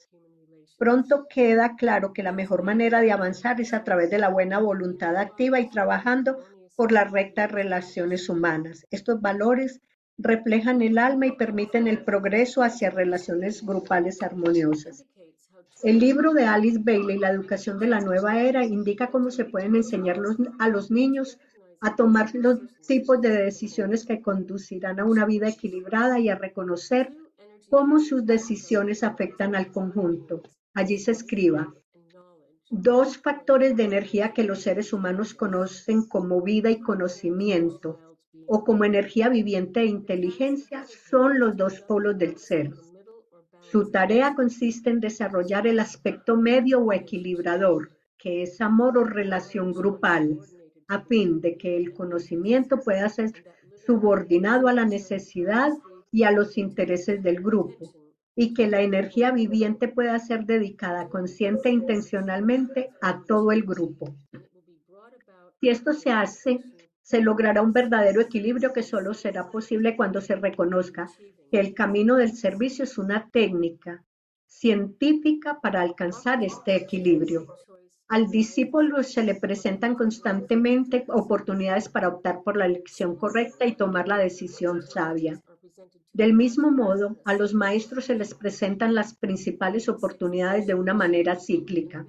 Pronto 0.78 1.26
queda 1.26 1.74
claro 1.76 2.12
que 2.12 2.22
la 2.22 2.32
mejor 2.32 2.64
manera 2.64 3.00
de 3.00 3.12
avanzar 3.12 3.60
es 3.62 3.72
a 3.72 3.82
través 3.82 4.10
de 4.10 4.18
la 4.18 4.28
buena 4.28 4.58
voluntad 4.58 5.16
activa 5.16 5.58
y 5.58 5.70
trabajando 5.70 6.38
por 6.80 6.92
las 6.92 7.10
rectas 7.10 7.52
relaciones 7.52 8.30
humanas. 8.30 8.86
Estos 8.90 9.20
valores 9.20 9.82
reflejan 10.16 10.80
el 10.80 10.96
alma 10.96 11.26
y 11.26 11.36
permiten 11.36 11.86
el 11.86 12.04
progreso 12.04 12.62
hacia 12.62 12.88
relaciones 12.88 13.62
grupales 13.62 14.22
armoniosas. 14.22 15.04
El 15.82 15.98
libro 15.98 16.32
de 16.32 16.46
Alice 16.46 16.80
Bailey, 16.82 17.18
La 17.18 17.32
educación 17.32 17.78
de 17.78 17.86
la 17.86 18.00
nueva 18.00 18.40
era, 18.40 18.64
indica 18.64 19.08
cómo 19.08 19.30
se 19.30 19.44
pueden 19.44 19.76
enseñar 19.76 20.22
a 20.58 20.68
los 20.68 20.90
niños 20.90 21.38
a 21.82 21.96
tomar 21.96 22.34
los 22.34 22.60
tipos 22.86 23.20
de 23.20 23.28
decisiones 23.28 24.06
que 24.06 24.22
conducirán 24.22 25.00
a 25.00 25.04
una 25.04 25.26
vida 25.26 25.50
equilibrada 25.50 26.18
y 26.18 26.30
a 26.30 26.36
reconocer 26.36 27.14
cómo 27.68 27.98
sus 27.98 28.24
decisiones 28.24 29.04
afectan 29.04 29.54
al 29.54 29.70
conjunto. 29.70 30.40
Allí 30.72 30.96
se 30.96 31.10
escriba, 31.10 31.74
Dos 32.72 33.18
factores 33.18 33.76
de 33.76 33.82
energía 33.82 34.32
que 34.32 34.44
los 34.44 34.60
seres 34.60 34.92
humanos 34.92 35.34
conocen 35.34 36.06
como 36.06 36.40
vida 36.40 36.70
y 36.70 36.78
conocimiento, 36.78 37.98
o 38.46 38.62
como 38.62 38.84
energía 38.84 39.28
viviente 39.28 39.80
e 39.80 39.86
inteligencia, 39.86 40.84
son 40.86 41.40
los 41.40 41.56
dos 41.56 41.80
polos 41.80 42.16
del 42.16 42.38
ser. 42.38 42.70
Su 43.60 43.90
tarea 43.90 44.36
consiste 44.36 44.88
en 44.88 45.00
desarrollar 45.00 45.66
el 45.66 45.80
aspecto 45.80 46.36
medio 46.36 46.78
o 46.78 46.92
equilibrador, 46.92 47.90
que 48.16 48.44
es 48.44 48.60
amor 48.60 48.98
o 48.98 49.04
relación 49.04 49.72
grupal, 49.72 50.38
a 50.86 51.00
fin 51.00 51.40
de 51.40 51.56
que 51.56 51.76
el 51.76 51.92
conocimiento 51.92 52.78
pueda 52.78 53.08
ser 53.08 53.32
subordinado 53.84 54.68
a 54.68 54.72
la 54.72 54.84
necesidad 54.84 55.72
y 56.12 56.22
a 56.22 56.30
los 56.30 56.56
intereses 56.56 57.20
del 57.20 57.42
grupo 57.42 57.99
y 58.34 58.54
que 58.54 58.68
la 58.68 58.80
energía 58.80 59.32
viviente 59.32 59.88
pueda 59.88 60.18
ser 60.18 60.44
dedicada 60.44 61.08
consciente 61.08 61.68
e 61.68 61.72
intencionalmente 61.72 62.90
a 63.00 63.22
todo 63.24 63.52
el 63.52 63.62
grupo. 63.62 64.14
Si 65.60 65.68
esto 65.68 65.92
se 65.92 66.10
hace, 66.10 66.60
se 67.02 67.20
logrará 67.20 67.60
un 67.60 67.72
verdadero 67.72 68.20
equilibrio 68.20 68.72
que 68.72 68.82
solo 68.82 69.14
será 69.14 69.50
posible 69.50 69.96
cuando 69.96 70.20
se 70.20 70.36
reconozca 70.36 71.10
que 71.50 71.60
el 71.60 71.74
camino 71.74 72.16
del 72.16 72.32
servicio 72.32 72.84
es 72.84 72.98
una 72.98 73.28
técnica 73.30 74.04
científica 74.46 75.60
para 75.60 75.80
alcanzar 75.80 76.42
este 76.42 76.76
equilibrio. 76.76 77.46
Al 78.08 78.28
discípulo 78.28 79.02
se 79.02 79.22
le 79.22 79.36
presentan 79.36 79.94
constantemente 79.94 81.04
oportunidades 81.08 81.88
para 81.88 82.08
optar 82.08 82.42
por 82.42 82.56
la 82.56 82.66
elección 82.66 83.16
correcta 83.16 83.66
y 83.66 83.76
tomar 83.76 84.08
la 84.08 84.18
decisión 84.18 84.82
sabia. 84.82 85.40
Del 86.12 86.34
mismo 86.34 86.70
modo, 86.70 87.20
a 87.24 87.34
los 87.34 87.54
maestros 87.54 88.06
se 88.06 88.16
les 88.16 88.34
presentan 88.34 88.94
las 88.94 89.14
principales 89.14 89.88
oportunidades 89.88 90.66
de 90.66 90.74
una 90.74 90.92
manera 90.92 91.36
cíclica. 91.36 92.06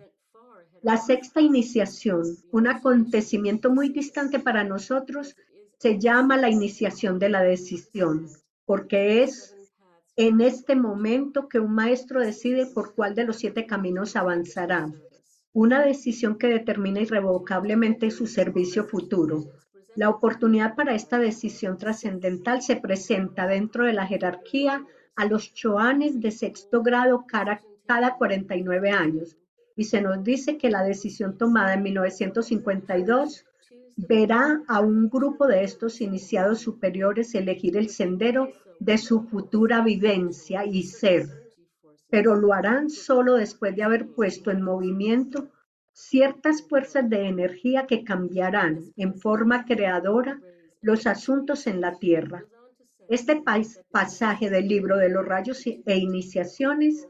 La 0.81 0.97
sexta 0.97 1.39
iniciación, 1.39 2.23
un 2.51 2.67
acontecimiento 2.67 3.69
muy 3.69 3.89
distante 3.89 4.39
para 4.39 4.63
nosotros, 4.63 5.35
se 5.77 5.99
llama 5.99 6.37
la 6.37 6.49
iniciación 6.49 7.19
de 7.19 7.29
la 7.29 7.43
decisión, 7.43 8.27
porque 8.65 9.21
es 9.23 9.55
en 10.15 10.41
este 10.41 10.75
momento 10.75 11.47
que 11.47 11.59
un 11.59 11.73
maestro 11.73 12.19
decide 12.19 12.65
por 12.65 12.95
cuál 12.95 13.13
de 13.13 13.25
los 13.25 13.37
siete 13.37 13.67
caminos 13.67 14.15
avanzará. 14.15 14.91
Una 15.53 15.85
decisión 15.85 16.37
que 16.37 16.47
determina 16.47 17.01
irrevocablemente 17.01 18.09
su 18.09 18.25
servicio 18.25 18.85
futuro. 18.85 19.45
La 19.95 20.09
oportunidad 20.09 20.75
para 20.75 20.95
esta 20.95 21.19
decisión 21.19 21.77
trascendental 21.77 22.61
se 22.61 22.77
presenta 22.77 23.45
dentro 23.45 23.85
de 23.85 23.93
la 23.93 24.07
jerarquía 24.07 24.85
a 25.15 25.25
los 25.25 25.53
choanes 25.53 26.21
de 26.21 26.31
sexto 26.31 26.81
grado 26.81 27.25
cada, 27.27 27.61
cada 27.85 28.15
49 28.15 28.89
años. 28.91 29.37
Y 29.75 29.85
se 29.85 30.01
nos 30.01 30.23
dice 30.23 30.57
que 30.57 30.69
la 30.69 30.83
decisión 30.83 31.37
tomada 31.37 31.73
en 31.73 31.83
1952 31.83 33.45
verá 33.97 34.61
a 34.67 34.79
un 34.79 35.09
grupo 35.09 35.47
de 35.47 35.63
estos 35.63 36.01
iniciados 36.01 36.59
superiores 36.59 37.35
elegir 37.35 37.75
el 37.77 37.89
sendero 37.89 38.49
de 38.79 38.97
su 38.97 39.23
futura 39.23 39.81
vivencia 39.81 40.65
y 40.65 40.83
ser, 40.83 41.27
pero 42.09 42.35
lo 42.35 42.53
harán 42.53 42.89
solo 42.89 43.35
después 43.35 43.75
de 43.75 43.83
haber 43.83 44.07
puesto 44.07 44.51
en 44.51 44.61
movimiento 44.61 45.49
ciertas 46.01 46.63
fuerzas 46.63 47.09
de 47.09 47.27
energía 47.27 47.85
que 47.85 48.03
cambiarán 48.03 48.79
en 48.97 49.13
forma 49.13 49.65
creadora 49.65 50.39
los 50.81 51.05
asuntos 51.05 51.67
en 51.67 51.79
la 51.79 51.99
Tierra. 51.99 52.43
Este 53.07 53.41
pasaje 53.91 54.49
del 54.49 54.67
libro 54.67 54.97
de 54.97 55.09
los 55.09 55.25
rayos 55.25 55.65
e 55.67 55.97
iniciaciones 55.97 57.07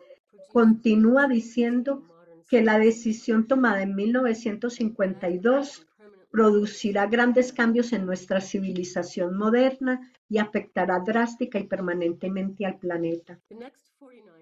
continúa 0.51 1.27
diciendo 1.27 2.03
que 2.49 2.61
la 2.61 2.79
decisión 2.79 3.47
tomada 3.47 3.81
en 3.81 3.95
1952 3.95 5.87
producirá 6.29 7.05
grandes 7.07 7.53
cambios 7.53 7.93
en 7.93 8.05
nuestra 8.05 8.41
civilización 8.41 9.37
moderna 9.37 10.11
y 10.27 10.37
afectará 10.37 10.99
drástica 10.99 11.59
y 11.59 11.63
permanentemente 11.65 12.65
al 12.65 12.77
planeta. 12.77 13.39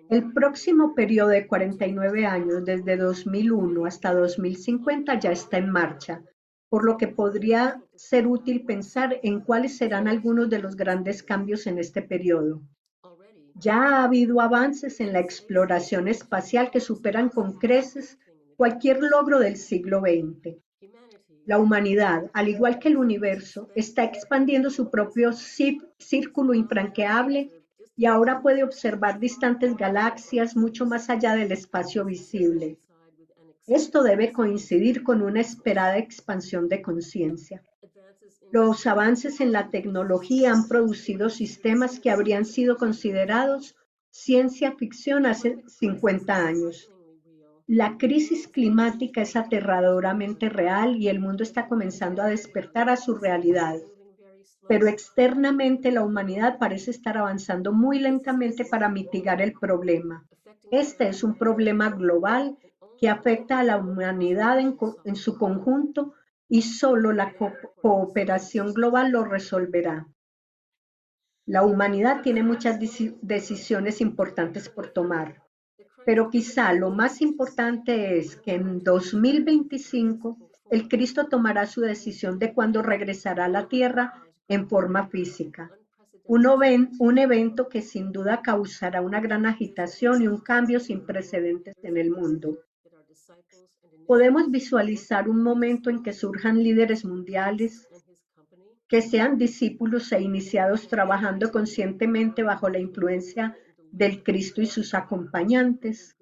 El 0.09 0.33
próximo 0.33 0.95
periodo 0.95 1.29
de 1.29 1.45
49 1.45 2.25
años, 2.25 2.65
desde 2.65 2.97
2001 2.97 3.85
hasta 3.85 4.11
2050, 4.11 5.19
ya 5.19 5.31
está 5.31 5.59
en 5.59 5.69
marcha, 5.69 6.23
por 6.67 6.83
lo 6.83 6.97
que 6.97 7.07
podría 7.07 7.79
ser 7.93 8.25
útil 8.25 8.65
pensar 8.65 9.19
en 9.21 9.39
cuáles 9.39 9.77
serán 9.77 10.07
algunos 10.07 10.49
de 10.49 10.57
los 10.57 10.75
grandes 10.75 11.21
cambios 11.21 11.67
en 11.67 11.77
este 11.77 12.01
periodo. 12.01 12.63
Ya 13.53 13.99
ha 13.99 14.03
habido 14.05 14.41
avances 14.41 14.99
en 14.99 15.13
la 15.13 15.19
exploración 15.19 16.07
espacial 16.07 16.71
que 16.71 16.79
superan 16.79 17.29
con 17.29 17.59
creces 17.59 18.17
cualquier 18.57 19.03
logro 19.03 19.37
del 19.37 19.57
siglo 19.57 19.99
XX. 19.99 20.57
La 21.45 21.59
humanidad, 21.59 22.31
al 22.33 22.47
igual 22.47 22.79
que 22.79 22.87
el 22.87 22.97
universo, 22.97 23.69
está 23.75 24.05
expandiendo 24.05 24.71
su 24.71 24.89
propio 24.89 25.33
círculo 25.33 26.55
infranqueable 26.55 27.51
y 27.99 28.05
ahora 28.05 28.41
puede 28.41 28.63
observar 28.63 29.19
distantes 29.19 29.75
galaxias 29.75 30.55
mucho 30.55 30.85
más 30.85 31.09
allá 31.09 31.35
del 31.35 31.51
espacio 31.51 32.05
visible. 32.05 32.79
Esto 33.67 34.03
debe 34.03 34.31
coincidir 34.31 35.03
con 35.03 35.21
una 35.21 35.41
esperada 35.41 35.97
expansión 35.97 36.69
de 36.69 36.81
conciencia. 36.81 37.61
Los 38.53 38.87
avances 38.87 39.41
en 39.41 39.51
la 39.51 39.69
tecnología 39.69 40.53
han 40.53 40.69
producido 40.69 41.29
sistemas 41.29 41.99
que 41.99 42.09
habrían 42.09 42.45
sido 42.45 42.77
considerados 42.77 43.75
ciencia 44.11 44.77
ficción 44.77 45.25
hace 45.25 45.61
50 45.67 46.33
años. 46.33 46.89
La 47.67 47.97
crisis 47.97 48.47
climática 48.47 49.23
es 49.23 49.35
aterradoramente 49.35 50.47
real 50.47 50.95
y 50.95 51.09
el 51.09 51.19
mundo 51.19 51.43
está 51.43 51.67
comenzando 51.67 52.21
a 52.21 52.27
despertar 52.27 52.89
a 52.89 52.95
su 52.95 53.15
realidad. 53.15 53.75
Pero 54.69 54.87
externamente 54.87 55.91
la 55.91 56.03
humanidad 56.03 56.57
parece 56.59 56.91
estar 56.91 57.17
avanzando 57.17 57.73
muy 57.73 57.99
lentamente 57.99 58.63
para 58.63 58.87
mitigar 58.87 59.41
el 59.41 59.51
problema. 59.51 60.25
Este 60.71 61.09
es 61.09 61.23
un 61.23 61.37
problema 61.37 61.89
global 61.89 62.57
que 62.97 63.09
afecta 63.09 63.59
a 63.59 63.63
la 63.63 63.77
humanidad 63.77 64.59
en, 64.59 65.15
su 65.17 65.37
conjunto 65.37 66.13
y 66.47 66.61
solo 66.61 67.11
la 67.11 67.33
cooperación 67.81 68.73
global 68.73 69.11
lo 69.11 69.25
resolverá. 69.25 70.07
La 71.45 71.63
humanidad 71.63 72.21
tiene 72.21 72.43
muchas 72.43 72.79
decisiones 73.21 73.99
importantes 73.99 74.69
por 74.69 74.87
tomar 74.87 75.49
pero 76.05 76.31
quizá 76.31 76.73
lo 76.73 76.89
más 76.89 77.21
importante 77.21 78.17
es 78.17 78.35
que 78.37 78.55
en 78.55 78.83
2025 78.83 80.37
el 80.71 80.87
Cristo 80.87 81.27
tomará 81.27 81.67
su 81.67 81.81
decisión 81.81 82.39
de 82.39 82.51
cuándo 82.51 82.81
regresará 82.81 83.45
a 83.45 83.49
la 83.49 83.67
tierra 83.67 84.23
en 84.49 84.67
forma 84.67 85.07
física. 85.07 85.71
Un, 86.25 86.45
un 86.99 87.17
evento 87.17 87.69
que 87.69 87.81
sin 87.81 88.11
duda 88.11 88.41
causará 88.41 89.01
una 89.01 89.21
gran 89.21 89.45
agitación 89.45 90.21
y 90.21 90.27
un 90.27 90.39
cambio 90.39 90.79
sin 90.79 91.05
precedentes 91.05 91.75
en 91.81 91.97
el 91.97 92.11
mundo. 92.11 92.59
Podemos 94.05 94.51
visualizar 94.51 95.29
un 95.29 95.41
momento 95.41 95.89
en 95.89 96.03
que 96.03 96.13
surjan 96.13 96.61
líderes 96.61 97.05
mundiales 97.05 97.87
que 98.87 99.03
sean 99.03 99.37
discípulos 99.37 100.11
e 100.11 100.19
iniciados 100.19 100.87
trabajando 100.87 101.51
conscientemente 101.51 102.41
bajo 102.41 102.69
la 102.69 102.79
influencia 102.79 103.55
del 103.91 104.23
Cristo 104.23 104.61
y 104.61 104.65
sus 104.65 104.95
acompañantes. 104.95 106.17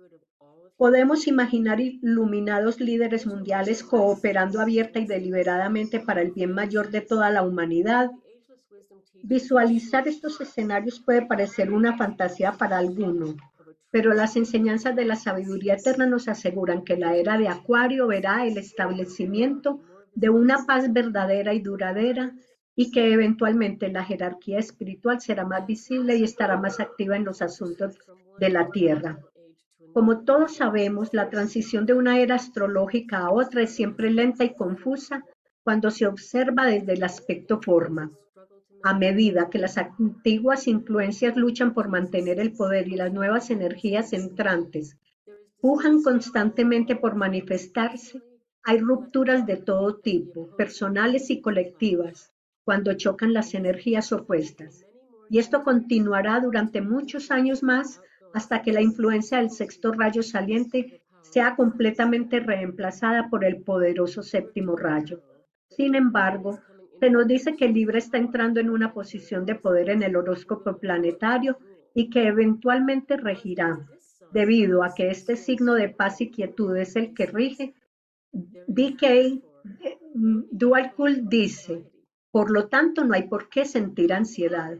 Podemos 0.77 1.25
imaginar 1.25 1.81
iluminados 1.81 2.79
líderes 2.79 3.25
mundiales 3.25 3.83
cooperando 3.83 4.61
abierta 4.61 4.99
y 4.99 5.07
deliberadamente 5.07 5.99
para 5.99 6.21
el 6.21 6.31
bien 6.31 6.53
mayor 6.53 6.91
de 6.91 7.01
toda 7.01 7.31
la 7.31 7.41
humanidad. 7.41 8.11
Visualizar 9.23 10.07
estos 10.07 10.39
escenarios 10.39 10.99
puede 10.99 11.25
parecer 11.25 11.73
una 11.73 11.97
fantasía 11.97 12.51
para 12.51 12.77
alguno, 12.77 13.35
pero 13.89 14.13
las 14.13 14.35
enseñanzas 14.35 14.95
de 14.95 15.05
la 15.05 15.15
sabiduría 15.15 15.73
eterna 15.73 16.05
nos 16.05 16.27
aseguran 16.27 16.83
que 16.83 16.95
la 16.95 17.15
era 17.15 17.39
de 17.39 17.47
Acuario 17.47 18.05
verá 18.05 18.45
el 18.45 18.59
establecimiento 18.59 19.81
de 20.13 20.29
una 20.29 20.63
paz 20.67 20.93
verdadera 20.93 21.55
y 21.55 21.59
duradera 21.59 22.35
y 22.75 22.91
que 22.91 23.11
eventualmente 23.11 23.89
la 23.89 24.05
jerarquía 24.05 24.59
espiritual 24.59 25.19
será 25.21 25.43
más 25.43 25.65
visible 25.65 26.17
y 26.17 26.23
estará 26.23 26.55
más 26.57 26.79
activa 26.79 27.15
en 27.15 27.25
los 27.25 27.41
asuntos 27.41 27.97
de 28.39 28.49
la 28.51 28.69
Tierra. 28.69 29.19
Como 29.93 30.23
todos 30.25 30.55
sabemos, 30.55 31.13
la 31.13 31.29
transición 31.29 31.85
de 31.85 31.93
una 31.93 32.19
era 32.19 32.35
astrológica 32.35 33.19
a 33.19 33.31
otra 33.31 33.63
es 33.63 33.75
siempre 33.75 34.11
lenta 34.11 34.43
y 34.43 34.53
confusa 34.53 35.23
cuando 35.63 35.91
se 35.91 36.05
observa 36.05 36.65
desde 36.65 36.93
el 36.93 37.03
aspecto 37.03 37.61
forma. 37.61 38.11
A 38.83 38.93
medida 38.93 39.49
que 39.49 39.59
las 39.59 39.77
antiguas 39.77 40.67
influencias 40.67 41.35
luchan 41.35 41.73
por 41.73 41.89
mantener 41.89 42.39
el 42.39 42.53
poder 42.53 42.87
y 42.87 42.95
las 42.95 43.11
nuevas 43.11 43.49
energías 43.49 44.13
entrantes 44.13 44.97
pujan 45.59 46.03
constantemente 46.03 46.95
por 46.95 47.15
manifestarse, 47.15 48.21
hay 48.63 48.79
rupturas 48.79 49.45
de 49.45 49.57
todo 49.57 49.95
tipo, 49.95 50.55
personales 50.55 51.29
y 51.29 51.41
colectivas, 51.41 52.31
cuando 52.63 52.93
chocan 52.93 53.33
las 53.33 53.53
energías 53.53 54.11
opuestas. 54.11 54.85
Y 55.29 55.39
esto 55.39 55.63
continuará 55.63 56.39
durante 56.39 56.81
muchos 56.81 57.31
años 57.31 57.63
más 57.63 58.01
hasta 58.33 58.61
que 58.61 58.71
la 58.71 58.81
influencia 58.81 59.37
del 59.39 59.49
sexto 59.49 59.91
rayo 59.91 60.23
saliente 60.23 61.01
sea 61.21 61.55
completamente 61.55 62.39
reemplazada 62.39 63.29
por 63.29 63.43
el 63.43 63.61
poderoso 63.61 64.23
séptimo 64.23 64.75
rayo. 64.75 65.21
Sin 65.69 65.95
embargo, 65.95 66.59
se 66.99 67.09
nos 67.09 67.27
dice 67.27 67.55
que 67.55 67.67
Libra 67.67 67.97
está 67.97 68.17
entrando 68.17 68.59
en 68.59 68.69
una 68.69 68.93
posición 68.93 69.45
de 69.45 69.55
poder 69.55 69.89
en 69.89 70.03
el 70.03 70.15
horóscopo 70.15 70.77
planetario 70.77 71.57
y 71.93 72.09
que 72.09 72.27
eventualmente 72.27 73.17
regirá, 73.17 73.87
debido 74.31 74.83
a 74.83 74.93
que 74.93 75.09
este 75.09 75.35
signo 75.35 75.73
de 75.73 75.89
paz 75.89 76.21
y 76.21 76.31
quietud 76.31 76.75
es 76.77 76.95
el 76.95 77.13
que 77.13 77.25
rige. 77.25 77.73
DK 78.67 79.41
Dualkul 80.13 81.27
dice, 81.29 81.83
por 82.31 82.51
lo 82.51 82.67
tanto, 82.67 83.03
no 83.03 83.13
hay 83.13 83.27
por 83.27 83.49
qué 83.49 83.65
sentir 83.65 84.13
ansiedad. 84.13 84.77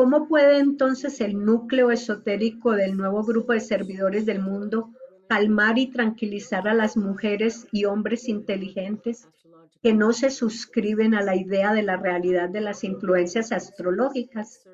¿Cómo 0.00 0.28
puede 0.28 0.60
entonces 0.60 1.20
el 1.20 1.44
núcleo 1.44 1.90
esotérico 1.90 2.72
del 2.72 2.96
nuevo 2.96 3.22
grupo 3.22 3.52
de 3.52 3.60
servidores 3.60 4.24
del 4.24 4.40
mundo 4.40 4.88
calmar 5.28 5.76
y 5.78 5.88
tranquilizar 5.88 6.66
a 6.68 6.72
las 6.72 6.96
mujeres 6.96 7.66
y 7.70 7.84
hombres 7.84 8.26
inteligentes 8.26 9.28
que 9.82 9.92
no 9.92 10.14
se 10.14 10.30
suscriben 10.30 11.14
a 11.14 11.20
la 11.20 11.36
idea 11.36 11.74
de 11.74 11.82
la 11.82 11.98
realidad 11.98 12.48
de 12.48 12.62
las 12.62 12.82
influencias 12.82 13.52
astrológicas? 13.52 14.66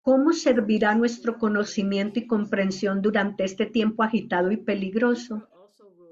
¿Cómo 0.00 0.32
servirá 0.32 0.96
nuestro 0.96 1.38
conocimiento 1.38 2.18
y 2.18 2.26
comprensión 2.26 3.00
durante 3.00 3.44
este 3.44 3.66
tiempo 3.66 4.02
agitado 4.02 4.50
y 4.50 4.56
peligroso? 4.56 5.46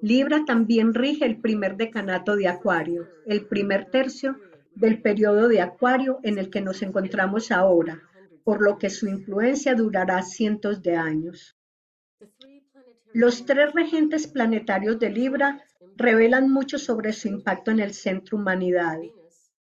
Libra 0.02 0.44
también 0.44 0.94
rige 0.94 1.26
el 1.26 1.40
primer 1.40 1.76
decanato 1.76 2.36
de 2.36 2.46
Acuario, 2.46 3.08
el 3.26 3.44
primer 3.46 3.90
tercio 3.90 4.36
del 4.76 5.02
periodo 5.02 5.48
de 5.48 5.62
Acuario 5.62 6.20
en 6.22 6.38
el 6.38 6.48
que 6.48 6.60
nos 6.60 6.80
encontramos 6.82 7.50
ahora, 7.50 8.04
por 8.44 8.62
lo 8.62 8.78
que 8.78 8.90
su 8.90 9.06
influencia 9.08 9.74
durará 9.74 10.22
cientos 10.22 10.82
de 10.82 10.96
años. 10.96 11.56
Los 13.12 13.44
tres 13.44 13.72
regentes 13.72 14.26
planetarios 14.26 14.98
de 14.98 15.10
Libra 15.10 15.62
revelan 15.96 16.50
mucho 16.50 16.78
sobre 16.78 17.12
su 17.12 17.28
impacto 17.28 17.70
en 17.70 17.80
el 17.80 17.92
centro 17.92 18.38
humanidad. 18.38 18.98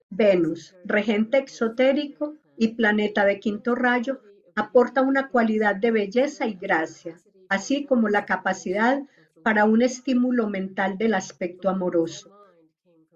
Venus, 0.10 0.76
regente 0.86 1.38
exotérico 1.38 2.36
y 2.58 2.70
planeta 2.70 3.26
de 3.26 3.40
quinto 3.40 3.76
rayo, 3.76 4.22
aporta 4.56 5.02
una 5.02 5.30
cualidad 5.30 5.76
de 5.76 5.92
belleza 5.92 6.48
y 6.48 6.56
gracia, 6.56 7.20
así 7.50 7.86
como 7.86 8.10
la 8.10 8.26
capacidad 8.26 9.02
para 9.44 9.66
un 9.66 9.82
estímulo 9.82 10.50
mental 10.50 10.98
del 10.98 11.14
aspecto 11.14 11.70
amoroso. 11.70 12.37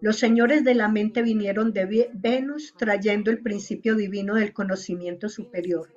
Los 0.02 0.18
señores 0.18 0.64
de 0.64 0.74
la 0.74 0.88
mente 0.88 1.22
vinieron 1.22 1.74
de 1.74 2.10
Venus 2.14 2.74
trayendo 2.76 3.30
el 3.30 3.40
principio 3.40 3.96
divino 3.96 4.34
del 4.34 4.52
conocimiento 4.52 5.30
superior. 5.30 5.90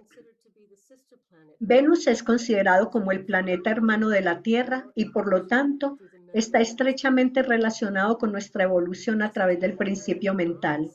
Venus 1.58 2.06
es 2.06 2.22
considerado 2.22 2.90
como 2.90 3.12
el 3.12 3.24
planeta 3.24 3.70
hermano 3.70 4.10
de 4.10 4.20
la 4.20 4.42
Tierra 4.42 4.90
y 4.94 5.06
por 5.06 5.26
lo 5.26 5.46
tanto 5.46 5.98
está 6.34 6.60
estrechamente 6.60 7.42
relacionado 7.42 8.18
con 8.18 8.30
nuestra 8.30 8.64
evolución 8.64 9.22
a 9.22 9.32
través 9.32 9.58
del 9.60 9.74
principio 9.74 10.34
mental. 10.34 10.90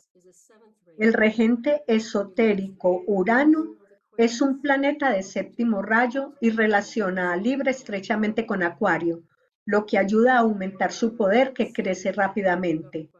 El 0.99 1.13
regente 1.13 1.81
esotérico 1.87 3.03
Urano 3.07 3.77
es 4.17 4.39
un 4.39 4.61
planeta 4.61 5.11
de 5.11 5.23
séptimo 5.23 5.81
rayo 5.81 6.35
y 6.41 6.51
relaciona 6.51 7.33
a 7.33 7.37
Libra 7.37 7.71
estrechamente 7.71 8.45
con 8.45 8.61
Acuario, 8.61 9.23
lo 9.69 9.85
que 9.85 9.99
ayuda 9.99 10.33
a 10.33 10.39
aumentar 10.39 10.91
su 10.91 11.15
poder 11.15 11.53
que 11.53 11.71
crece 11.71 12.11
rápidamente. 12.11 13.11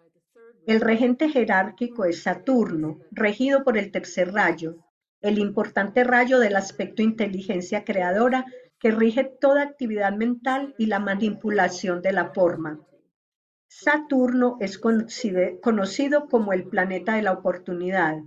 El 0.66 0.82
regente 0.82 1.30
jerárquico 1.30 2.06
es 2.06 2.24
Saturno, 2.24 3.02
regido 3.12 3.64
por 3.64 3.78
el 3.78 3.92
tercer 3.92 4.34
rayo, 4.34 4.78
el 5.22 5.38
importante 5.38 6.04
rayo 6.04 6.40
del 6.40 6.56
aspecto 6.56 7.04
inteligencia 7.04 7.84
creadora 7.84 8.48
que 8.80 8.90
rige 8.90 9.26
toda 9.26 9.62
actividad 9.62 10.12
mental 10.14 10.74
y 10.80 10.88
la 10.88 10.98
manipulación 10.98 12.02
de 12.02 12.14
la 12.14 12.34
forma. 12.34 12.80
Saturno 13.68 14.58
es 14.60 14.80
conocido 14.80 16.28
como 16.30 16.52
el 16.52 16.64
planeta 16.64 17.14
de 17.14 17.22
la 17.22 17.34
oportunidad, 17.34 18.18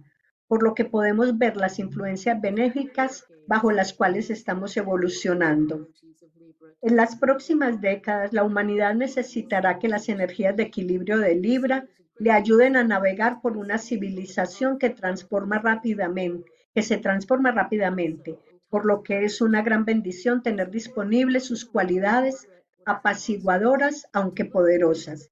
por 0.53 0.63
lo 0.63 0.75
que 0.75 0.85
podemos 0.85 1.39
ver 1.39 1.57
las 1.57 1.79
influencias 1.79 2.39
benéficas 2.39 3.25
bajo 3.47 3.73
las 3.73 3.95
cuales 3.95 4.29
estamos 4.29 4.77
evolucionando. 4.77 5.89
En 6.83 6.95
las 6.95 7.17
próximas 7.17 7.81
décadas, 7.81 8.35
la 8.35 8.45
humanidad 8.45 8.95
necesitará 8.95 9.79
que 9.79 9.89
las 9.89 10.11
energías 10.11 10.55
de 10.55 10.65
equilibrio 10.65 11.17
de 11.17 11.37
Libra 11.37 11.87
le 12.19 12.33
ayuden 12.33 12.77
a 12.77 12.85
navegar 12.85 13.41
por 13.41 13.57
una 13.57 13.79
civilización 13.79 14.79
que 14.79 14.91
transforma 14.91 15.59
rápidamente, 15.59 16.53
que 16.75 16.83
se 16.83 16.99
transforma 16.99 17.51
rápidamente, 17.53 18.39
por 18.69 18.85
lo 18.85 19.03
que 19.03 19.25
es 19.25 19.41
una 19.41 19.63
gran 19.63 19.87
bendición 19.87 20.43
tener 20.43 20.71
disponibles 20.71 21.47
sus 21.47 21.65
cualidades 21.65 22.47
apaciguadoras, 22.85 24.07
aunque 24.13 24.45
poderosas. 24.45 25.31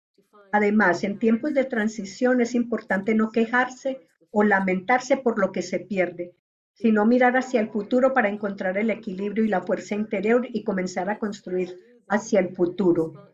Además, 0.50 1.04
en 1.04 1.18
tiempos 1.18 1.52
de 1.52 1.64
transición 1.64 2.40
es 2.40 2.54
importante 2.54 3.14
no 3.14 3.30
quejarse 3.30 4.08
o 4.30 4.42
lamentarse 4.42 5.16
por 5.16 5.38
lo 5.38 5.52
que 5.52 5.62
se 5.62 5.80
pierde, 5.80 6.34
sino 6.74 7.04
mirar 7.04 7.36
hacia 7.36 7.60
el 7.60 7.68
futuro 7.68 8.14
para 8.14 8.28
encontrar 8.28 8.78
el 8.78 8.90
equilibrio 8.90 9.44
y 9.44 9.48
la 9.48 9.60
fuerza 9.60 9.94
interior 9.94 10.46
y 10.48 10.64
comenzar 10.64 11.10
a 11.10 11.18
construir 11.18 11.78
hacia 12.08 12.40
el 12.40 12.50
futuro. 12.50 13.30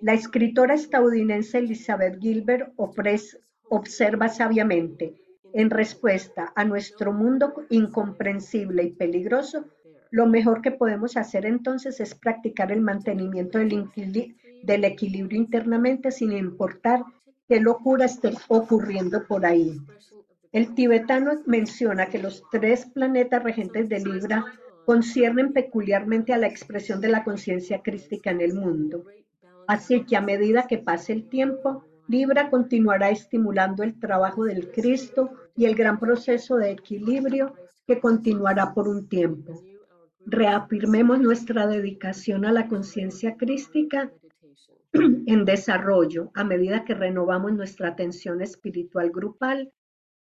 La 0.00 0.14
escritora 0.14 0.74
estadounidense 0.74 1.58
Elizabeth 1.58 2.20
Gilbert 2.20 2.72
observa 3.68 4.28
sabiamente, 4.28 5.14
en 5.52 5.70
respuesta 5.70 6.52
a 6.56 6.64
nuestro 6.64 7.12
mundo 7.12 7.54
incomprensible 7.70 8.82
y 8.82 8.90
peligroso, 8.90 9.64
lo 10.10 10.26
mejor 10.26 10.62
que 10.62 10.70
podemos 10.70 11.16
hacer 11.16 11.46
entonces 11.46 11.98
es 11.98 12.14
practicar 12.14 12.70
el 12.70 12.80
mantenimiento 12.80 13.58
del, 13.58 14.84
equilibrio 14.84 15.40
internamente 15.40 16.12
sin 16.12 16.32
importar 16.32 17.02
qué 17.48 17.58
locura 17.60 18.04
esté 18.04 18.32
ocurriendo 18.48 19.26
por 19.26 19.44
ahí. 19.44 19.80
El 20.54 20.72
tibetano 20.76 21.42
menciona 21.46 22.06
que 22.06 22.20
los 22.20 22.44
tres 22.52 22.86
planetas 22.86 23.42
regentes 23.42 23.88
de 23.88 23.98
Libra 23.98 24.44
conciernen 24.86 25.52
peculiarmente 25.52 26.32
a 26.32 26.38
la 26.38 26.46
expresión 26.46 27.00
de 27.00 27.08
la 27.08 27.24
conciencia 27.24 27.82
crística 27.82 28.30
en 28.30 28.40
el 28.40 28.54
mundo. 28.54 29.04
Así 29.66 30.04
que 30.04 30.16
a 30.16 30.20
medida 30.20 30.68
que 30.68 30.78
pase 30.78 31.12
el 31.12 31.28
tiempo, 31.28 31.84
Libra 32.06 32.50
continuará 32.50 33.10
estimulando 33.10 33.82
el 33.82 33.98
trabajo 33.98 34.44
del 34.44 34.70
Cristo 34.70 35.32
y 35.56 35.64
el 35.64 35.74
gran 35.74 35.98
proceso 35.98 36.54
de 36.54 36.70
equilibrio 36.70 37.56
que 37.84 37.98
continuará 37.98 38.74
por 38.74 38.86
un 38.86 39.08
tiempo. 39.08 39.60
Reafirmemos 40.24 41.18
nuestra 41.18 41.66
dedicación 41.66 42.44
a 42.44 42.52
la 42.52 42.68
conciencia 42.68 43.36
crística 43.36 44.12
en 44.92 45.44
desarrollo 45.44 46.30
a 46.32 46.44
medida 46.44 46.84
que 46.84 46.94
renovamos 46.94 47.52
nuestra 47.54 47.88
atención 47.88 48.40
espiritual 48.40 49.10
grupal 49.10 49.72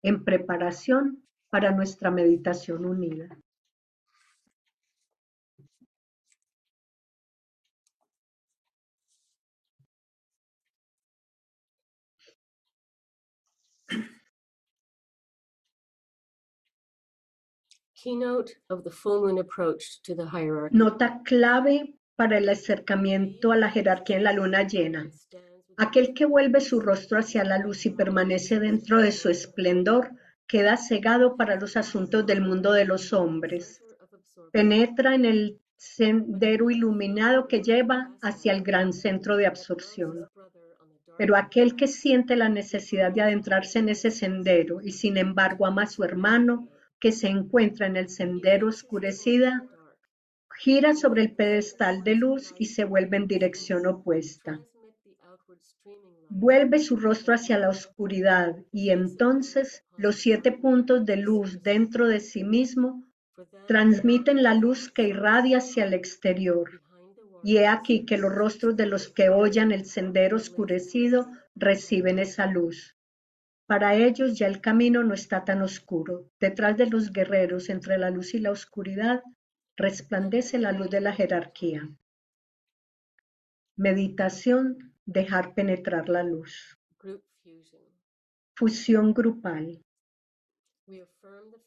en 0.04 0.24
preparación 0.24 1.26
para 1.50 1.72
nuestra 1.72 2.12
meditación 2.12 2.86
unida. 2.86 3.38
Nota 20.74 21.22
clave 21.24 21.96
para 22.18 22.38
el 22.38 22.50
acercamiento 22.50 23.54
a 23.54 23.56
la 23.56 23.70
jerarquía 23.70 24.18
en 24.18 24.26
la 24.26 24.34
luna 24.34 24.68
llena. 24.68 25.10
Aquel 25.78 26.14
que 26.14 26.26
vuelve 26.26 26.62
su 26.62 26.80
rostro 26.80 27.20
hacia 27.20 27.44
la 27.44 27.58
luz 27.58 27.86
y 27.86 27.90
permanece 27.90 28.60
dentro 28.60 29.00
de 29.00 29.12
su 29.12 29.30
esplendor 29.30 30.12
queda 30.48 30.78
cegado 30.78 31.36
para 31.36 31.60
los 31.60 31.78
asuntos 31.78 32.26
del 32.26 32.42
mundo 32.42 32.74
de 32.74 32.86
los 32.86 33.14
hombres. 33.14 33.84
Penetra 34.52 35.16
en 35.16 35.26
el 35.26 35.60
sendero 35.76 36.70
iluminado 36.70 37.48
que 37.48 37.62
lleva 37.62 38.16
hacia 38.22 38.54
el 38.54 38.62
gran 38.62 38.94
centro 38.94 39.36
de 39.36 39.48
absorción. 39.48 40.30
Pero 41.18 41.36
aquel 41.36 41.76
que 41.76 41.88
siente 41.88 42.36
la 42.36 42.50
necesidad 42.50 43.12
de 43.12 43.22
adentrarse 43.22 43.80
en 43.80 43.90
ese 43.90 44.12
sendero 44.12 44.82
y 44.82 44.92
sin 44.92 45.18
embargo 45.18 45.66
ama 45.66 45.84
a 45.84 45.88
su 45.88 46.04
hermano, 46.04 46.70
que 47.00 47.12
se 47.12 47.28
encuentra 47.28 47.88
en 47.88 47.98
el 47.98 48.10
sendero 48.10 48.68
oscurecida, 48.70 49.68
gira 50.58 50.96
sobre 50.96 51.24
el 51.24 51.36
pedestal 51.36 52.04
de 52.04 52.16
luz 52.16 52.54
y 52.58 52.66
se 52.66 52.86
vuelve 52.86 53.18
en 53.18 53.28
dirección 53.28 53.86
opuesta. 53.86 54.62
Vuelve 56.30 56.80
su 56.80 56.98
rostro 56.98 57.36
hacia 57.36 57.60
la 57.60 57.70
oscuridad 57.70 58.56
y 58.72 58.90
entonces 58.90 59.84
los 59.98 60.16
siete 60.16 60.52
puntos 60.52 61.06
de 61.06 61.18
luz 61.18 61.62
dentro 61.62 62.08
de 62.08 62.20
sí 62.20 62.44
mismo 62.44 63.04
transmiten 63.68 64.44
la 64.44 64.54
luz 64.54 64.90
que 64.92 65.08
irradia 65.08 65.58
hacia 65.58 65.86
el 65.86 65.94
exterior. 65.94 66.82
Y 67.44 67.58
he 67.58 67.68
aquí 67.68 68.06
que 68.06 68.18
los 68.18 68.34
rostros 68.34 68.76
de 68.76 68.86
los 68.86 69.10
que 69.10 69.30
oyen 69.30 69.72
el 69.72 69.86
sendero 69.86 70.38
oscurecido 70.38 71.30
reciben 71.56 72.20
esa 72.20 72.48
luz. 72.48 72.96
Para 73.66 73.96
ellos 73.96 74.38
ya 74.38 74.48
el 74.48 74.62
camino 74.62 75.04
no 75.04 75.14
está 75.14 75.46
tan 75.46 75.62
oscuro. 75.62 76.30
Detrás 76.40 76.78
de 76.78 76.88
los 76.88 77.12
guerreros, 77.12 77.70
entre 77.70 77.98
la 77.98 78.10
luz 78.10 78.34
y 78.34 78.40
la 78.40 78.52
oscuridad, 78.52 79.24
resplandece 79.76 80.60
la 80.60 80.72
luz 80.72 80.90
de 80.90 81.02
la 81.02 81.14
jerarquía. 81.14 81.90
Meditación, 83.76 84.92
dejar 85.06 85.54
penetrar 85.54 86.10
la 86.10 86.24
luz. 86.24 86.78
Fusión 88.56 89.13
grupal. 89.13 89.84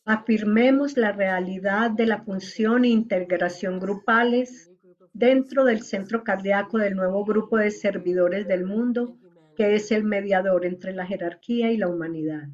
Afirmemos 0.05 0.97
la 0.97 1.13
realidad 1.13 1.91
de 1.91 2.07
la 2.07 2.23
función 2.23 2.85
e 2.85 2.89
integración 2.89 3.81
grupales 3.81 4.71
dentro 5.13 5.65
del 5.65 5.83
centro 5.83 6.23
cardíaco 6.23 6.79
del 6.79 6.95
nuevo 6.95 7.25
grupo 7.25 7.57
de 7.57 7.71
servidores 7.71 8.47
del 8.47 8.65
mundo 8.65 9.19
que 9.57 9.75
es 9.75 9.91
el 9.91 10.05
mediador 10.05 10.67
entre 10.67 10.93
la 10.93 11.07
jerarquía 11.07 11.73
y 11.73 11.79
la 11.79 11.89
humanidad. 11.89 12.49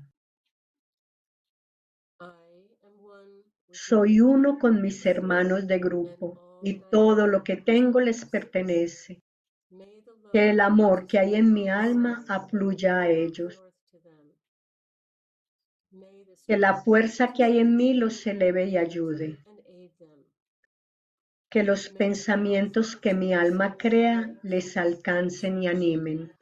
Soy 3.71 4.21
uno 4.21 4.59
con 4.59 4.81
mis 4.81 5.05
hermanos 5.05 5.67
de 5.67 5.79
grupo 5.79 6.61
y 6.63 6.81
todo 6.91 7.27
lo 7.27 7.43
que 7.43 7.57
tengo 7.57 8.01
les 8.01 8.25
pertenece. 8.25 9.21
Que 10.33 10.51
el 10.51 10.61
amor 10.61 11.07
que 11.07 11.19
hay 11.19 11.35
en 11.35 11.53
mi 11.53 11.69
alma 11.69 12.25
afluya 12.27 13.01
a 13.01 13.09
ellos. 13.09 13.63
Que 16.47 16.57
la 16.57 16.75
fuerza 16.75 17.33
que 17.35 17.45
hay 17.45 17.59
en 17.59 17.77
mí 17.77 17.93
los 17.93 18.27
eleve 18.27 18.67
y 18.67 18.79
ayude. 18.79 19.39
Que 21.51 21.63
los 21.63 21.91
pensamientos 21.91 22.97
que 22.97 23.13
mi 23.13 23.35
alma 23.35 23.77
crea 23.77 24.35
les 24.43 24.77
alcancen 24.79 25.63
y 25.63 25.69
animen. 25.69 26.33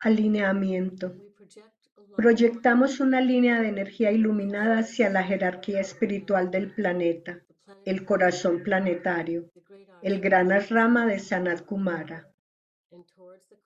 Alineamiento. 0.00 1.14
Proyectamos 2.16 3.00
una 3.00 3.20
línea 3.20 3.60
de 3.60 3.68
energía 3.68 4.10
iluminada 4.12 4.78
hacia 4.78 5.08
la 5.10 5.22
jerarquía 5.22 5.80
espiritual 5.80 6.50
del 6.50 6.72
planeta, 6.72 7.40
el 7.84 8.04
corazón 8.04 8.62
planetario, 8.62 9.50
el 10.02 10.20
gran 10.20 10.50
rama 10.68 11.06
de 11.06 11.18
Sanat 11.18 11.64
Kumara, 11.64 12.28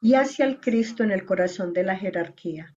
y 0.01 0.15
hacia 0.15 0.45
el 0.45 0.61
Cristo 0.61 1.03
en 1.03 1.11
el 1.11 1.25
corazón 1.25 1.73
de 1.73 1.83
la 1.83 1.97
jerarquía. 1.97 2.77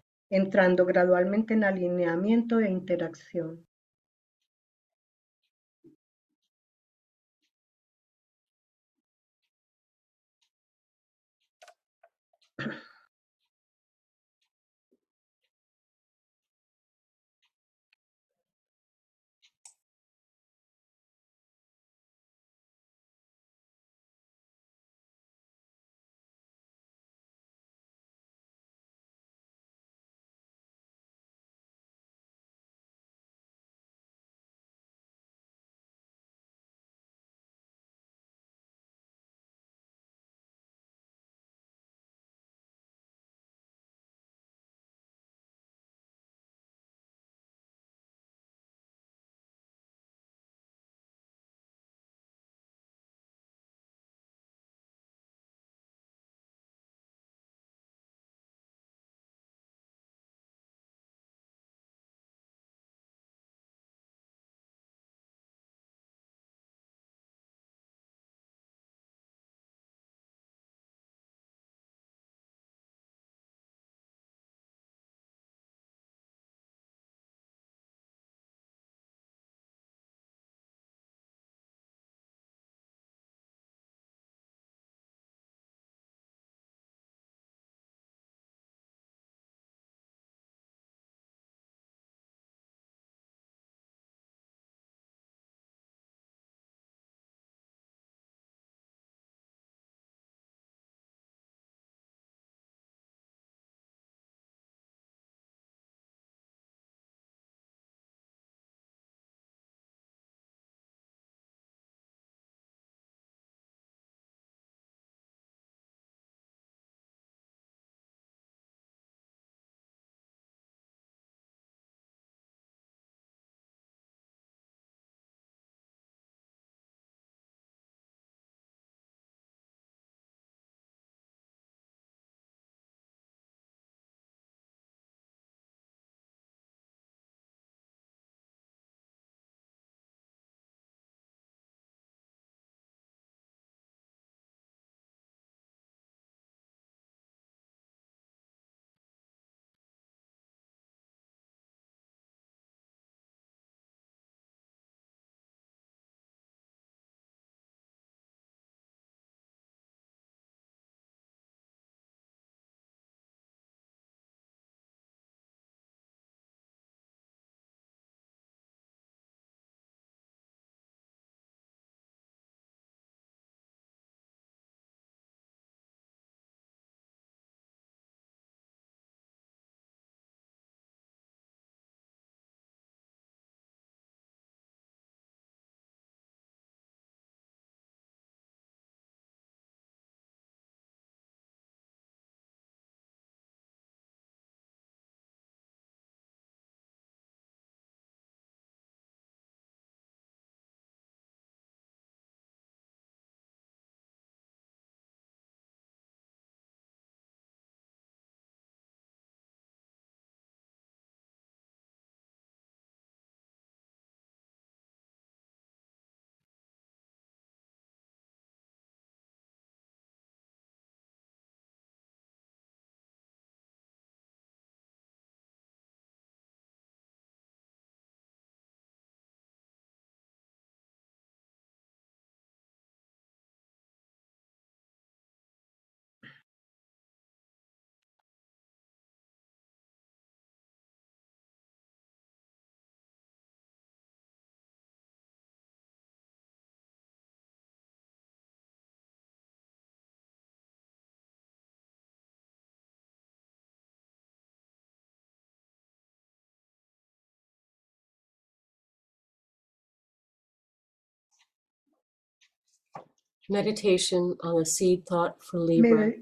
entrando 0.31 0.85
gradualmente 0.87 1.53
en 1.53 1.63
alineamiento 1.63 2.59
e 2.59 2.69
interacción. 2.71 3.67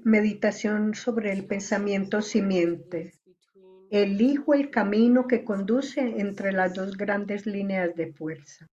Meditación 0.04 0.94
sobre 0.94 1.32
el 1.32 1.46
pensamiento 1.46 2.22
simiente. 2.22 3.12
Elijo 3.90 4.54
el 4.54 4.70
camino 4.70 5.26
que 5.26 5.44
conduce 5.44 6.00
entre 6.00 6.52
las 6.52 6.74
dos 6.74 6.96
grandes 6.96 7.44
líneas 7.46 7.94
de 7.94 8.12
fuerza. 8.12 8.68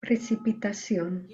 Precipitación. 0.00 1.28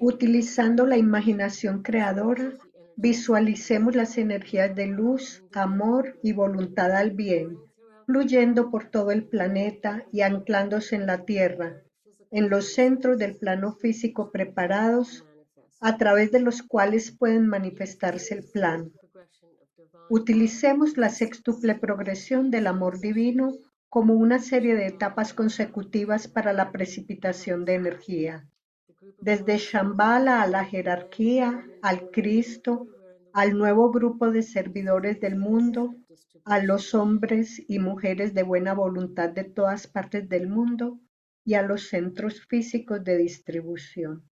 Utilizando 0.00 0.86
la 0.86 0.98
imaginación 0.98 1.82
creadora, 1.82 2.52
visualicemos 2.96 3.94
las 3.94 4.18
energías 4.18 4.74
de 4.74 4.86
luz, 4.86 5.42
amor 5.52 6.18
y 6.22 6.32
voluntad 6.32 6.92
al 6.92 7.12
bien, 7.12 7.58
fluyendo 8.04 8.70
por 8.70 8.90
todo 8.90 9.10
el 9.10 9.24
planeta 9.24 10.04
y 10.12 10.20
anclándose 10.20 10.96
en 10.96 11.06
la 11.06 11.24
Tierra, 11.24 11.82
en 12.30 12.50
los 12.50 12.74
centros 12.74 13.16
del 13.18 13.36
plano 13.36 13.72
físico 13.72 14.30
preparados, 14.30 15.24
a 15.80 15.96
través 15.96 16.30
de 16.30 16.40
los 16.40 16.62
cuales 16.62 17.10
pueden 17.10 17.46
manifestarse 17.46 18.34
el 18.34 18.44
plan. 18.44 18.92
Utilicemos 20.08 20.96
la 20.96 21.08
sextuple 21.08 21.74
progresión 21.74 22.50
del 22.50 22.66
amor 22.66 23.00
divino 23.00 23.54
como 23.88 24.14
una 24.14 24.38
serie 24.38 24.74
de 24.74 24.86
etapas 24.86 25.34
consecutivas 25.34 26.28
para 26.28 26.52
la 26.52 26.72
precipitación 26.72 27.64
de 27.64 27.74
energía 27.74 28.48
desde 29.18 29.58
Shambhala 29.58 30.42
a 30.42 30.46
la 30.46 30.64
jerarquía, 30.64 31.64
al 31.82 32.10
Cristo, 32.10 32.86
al 33.32 33.56
nuevo 33.56 33.90
grupo 33.90 34.30
de 34.30 34.42
servidores 34.42 35.20
del 35.20 35.36
mundo, 35.36 35.94
a 36.44 36.58
los 36.60 36.94
hombres 36.94 37.62
y 37.68 37.78
mujeres 37.78 38.34
de 38.34 38.42
buena 38.42 38.74
voluntad 38.74 39.30
de 39.30 39.44
todas 39.44 39.86
partes 39.86 40.28
del 40.28 40.48
mundo 40.48 40.98
y 41.44 41.54
a 41.54 41.62
los 41.62 41.88
centros 41.88 42.40
físicos 42.46 43.04
de 43.04 43.16
distribución. 43.16 44.28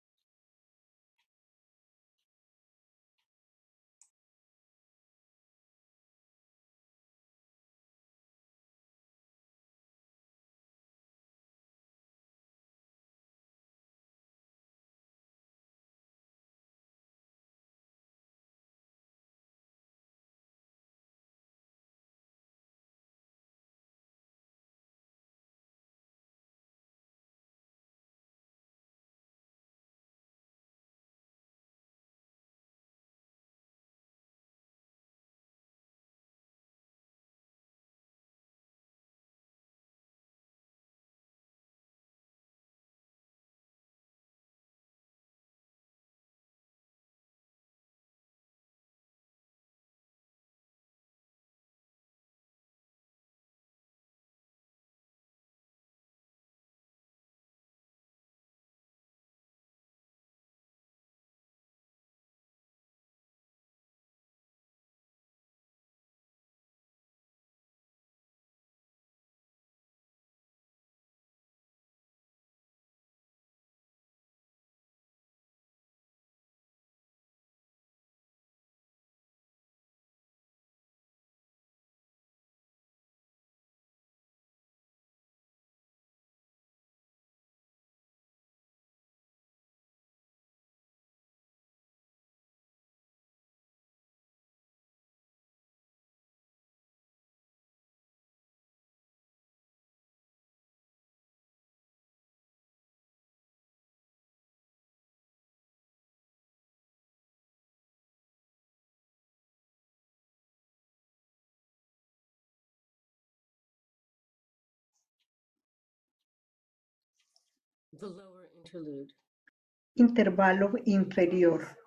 Intervalo 119.94 120.72
inferior. 120.84 121.78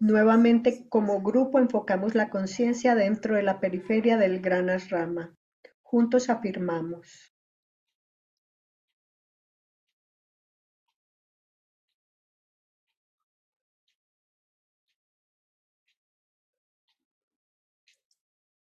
Nuevamente, 0.00 0.88
como 0.88 1.20
grupo, 1.20 1.58
enfocamos 1.58 2.14
la 2.14 2.30
conciencia 2.30 2.94
dentro 2.94 3.34
de 3.34 3.42
la 3.42 3.58
periferia 3.58 4.16
del 4.16 4.40
gran 4.40 4.70
asrama. 4.70 5.34
Juntos 5.82 6.30
afirmamos. 6.30 7.34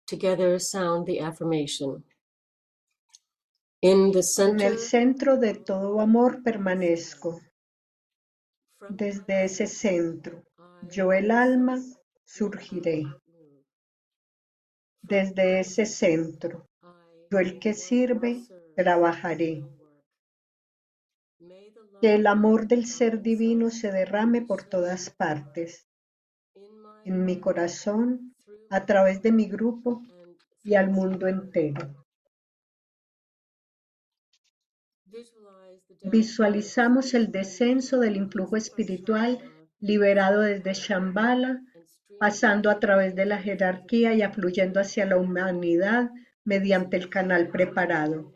Together 0.07 0.59
sound 0.59 1.07
the 1.07 1.21
affirmation. 1.21 2.10
En 3.83 4.13
el 4.61 4.79
centro 4.79 5.39
de 5.39 5.55
todo 5.55 6.03
amor 6.03 6.43
permanezco. 6.43 7.41
Desde 8.91 9.45
ese 9.45 9.67
centro, 9.67 10.45
yo 10.91 11.15
el 11.15 11.31
alma 11.31 11.81
surgiré. 12.27 13.05
Desde 15.01 15.61
ese 15.61 15.87
centro, 15.87 16.69
yo 17.31 17.39
el 17.39 17.59
que 17.59 17.73
sirve, 17.73 18.43
trabajaré. 18.77 19.65
Que 22.03 22.17
el 22.17 22.27
amor 22.27 22.67
del 22.69 22.85
ser 22.85 23.23
divino 23.23 23.71
se 23.71 23.91
derrame 23.91 24.43
por 24.43 24.65
todas 24.65 25.09
partes, 25.09 25.89
en 27.07 27.25
mi 27.25 27.41
corazón, 27.41 28.35
a 28.69 28.85
través 28.85 29.23
de 29.23 29.33
mi 29.33 29.47
grupo 29.49 30.03
y 30.63 30.75
al 30.75 30.91
mundo 30.91 31.27
entero. 31.29 32.00
Visualizamos 36.03 37.13
el 37.13 37.31
descenso 37.31 38.01
del 38.01 38.17
influjo 38.17 38.57
espiritual 38.57 39.39
liberado 39.81 40.41
desde 40.41 40.73
Shambhala, 40.73 41.63
pasando 42.19 42.71
a 42.71 42.81
través 42.81 43.15
de 43.15 43.27
la 43.27 43.39
jerarquía 43.39 44.15
y 44.15 44.23
afluyendo 44.23 44.81
hacia 44.81 45.05
la 45.05 45.19
humanidad 45.19 46.11
mediante 46.45 46.97
el 46.97 47.11
canal 47.11 47.49
preparado. 47.49 48.35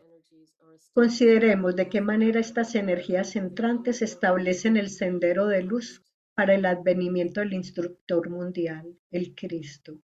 Consideremos 0.93 1.75
de 1.75 1.89
qué 1.89 2.01
manera 2.01 2.39
estas 2.39 2.75
energías 2.75 3.35
entrantes 3.35 4.01
establecen 4.01 4.77
el 4.77 4.89
sendero 4.89 5.47
de 5.47 5.63
luz 5.63 6.03
para 6.35 6.53
el 6.53 6.65
advenimiento 6.65 7.41
del 7.41 7.53
instructor 7.53 8.29
mundial, 8.29 8.95
el 9.11 9.33
Cristo. 9.35 9.99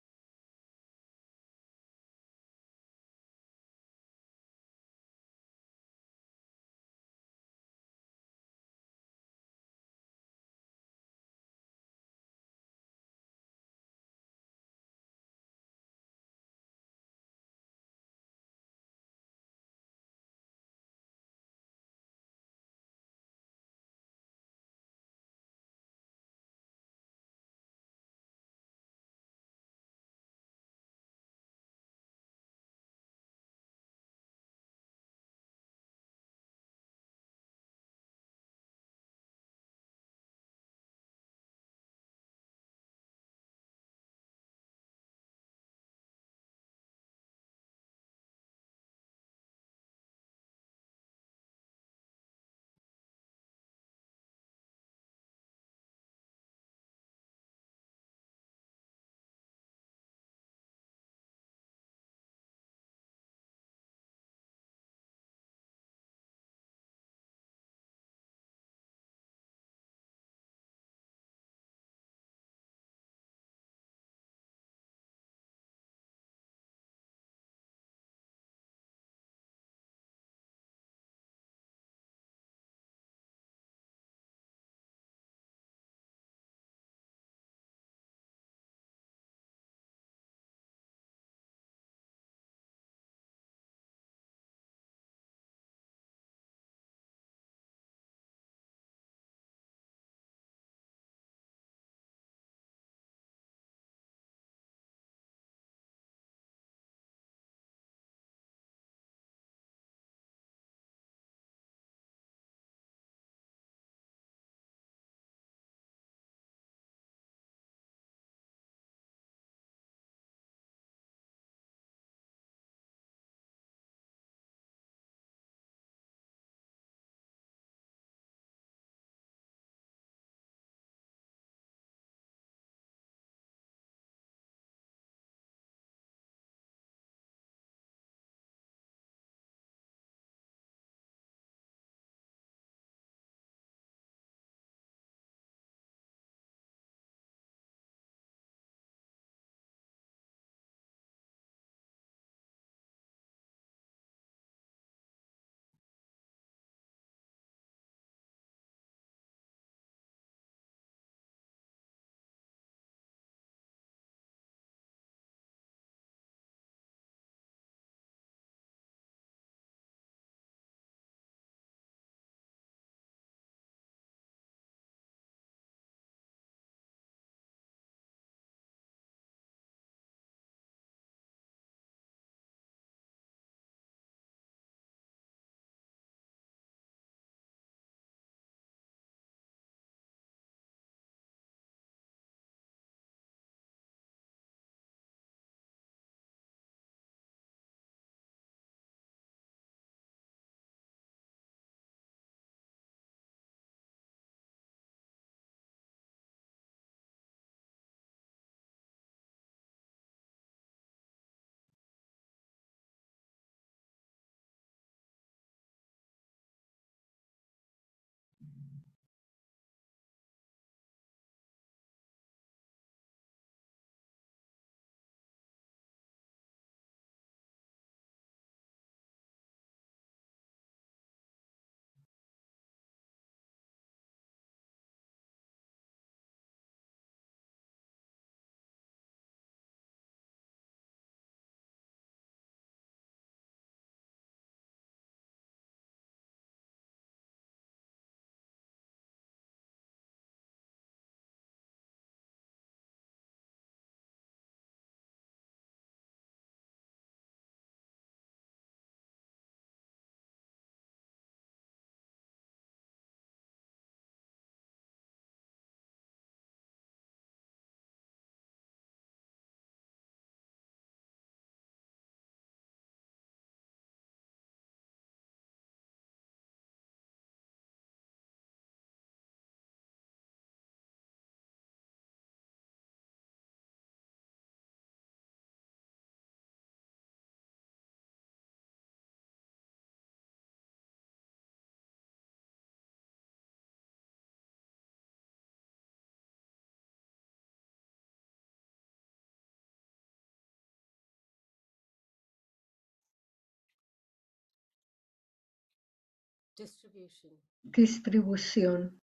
Distribución. 307.63 309.01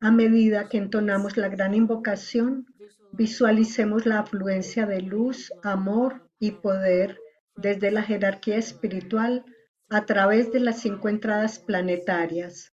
A 0.00 0.10
medida 0.10 0.68
que 0.68 0.78
entonamos 0.78 1.36
la 1.36 1.48
gran 1.48 1.74
invocación, 1.74 2.66
visualicemos 3.12 4.06
la 4.06 4.20
afluencia 4.20 4.86
de 4.86 5.00
luz, 5.00 5.52
amor 5.62 6.28
y 6.38 6.52
poder 6.52 7.18
desde 7.56 7.90
la 7.90 8.02
jerarquía 8.02 8.56
espiritual 8.56 9.44
a 9.88 10.06
través 10.06 10.52
de 10.52 10.60
las 10.60 10.80
cinco 10.80 11.08
entradas 11.08 11.58
planetarias, 11.58 12.72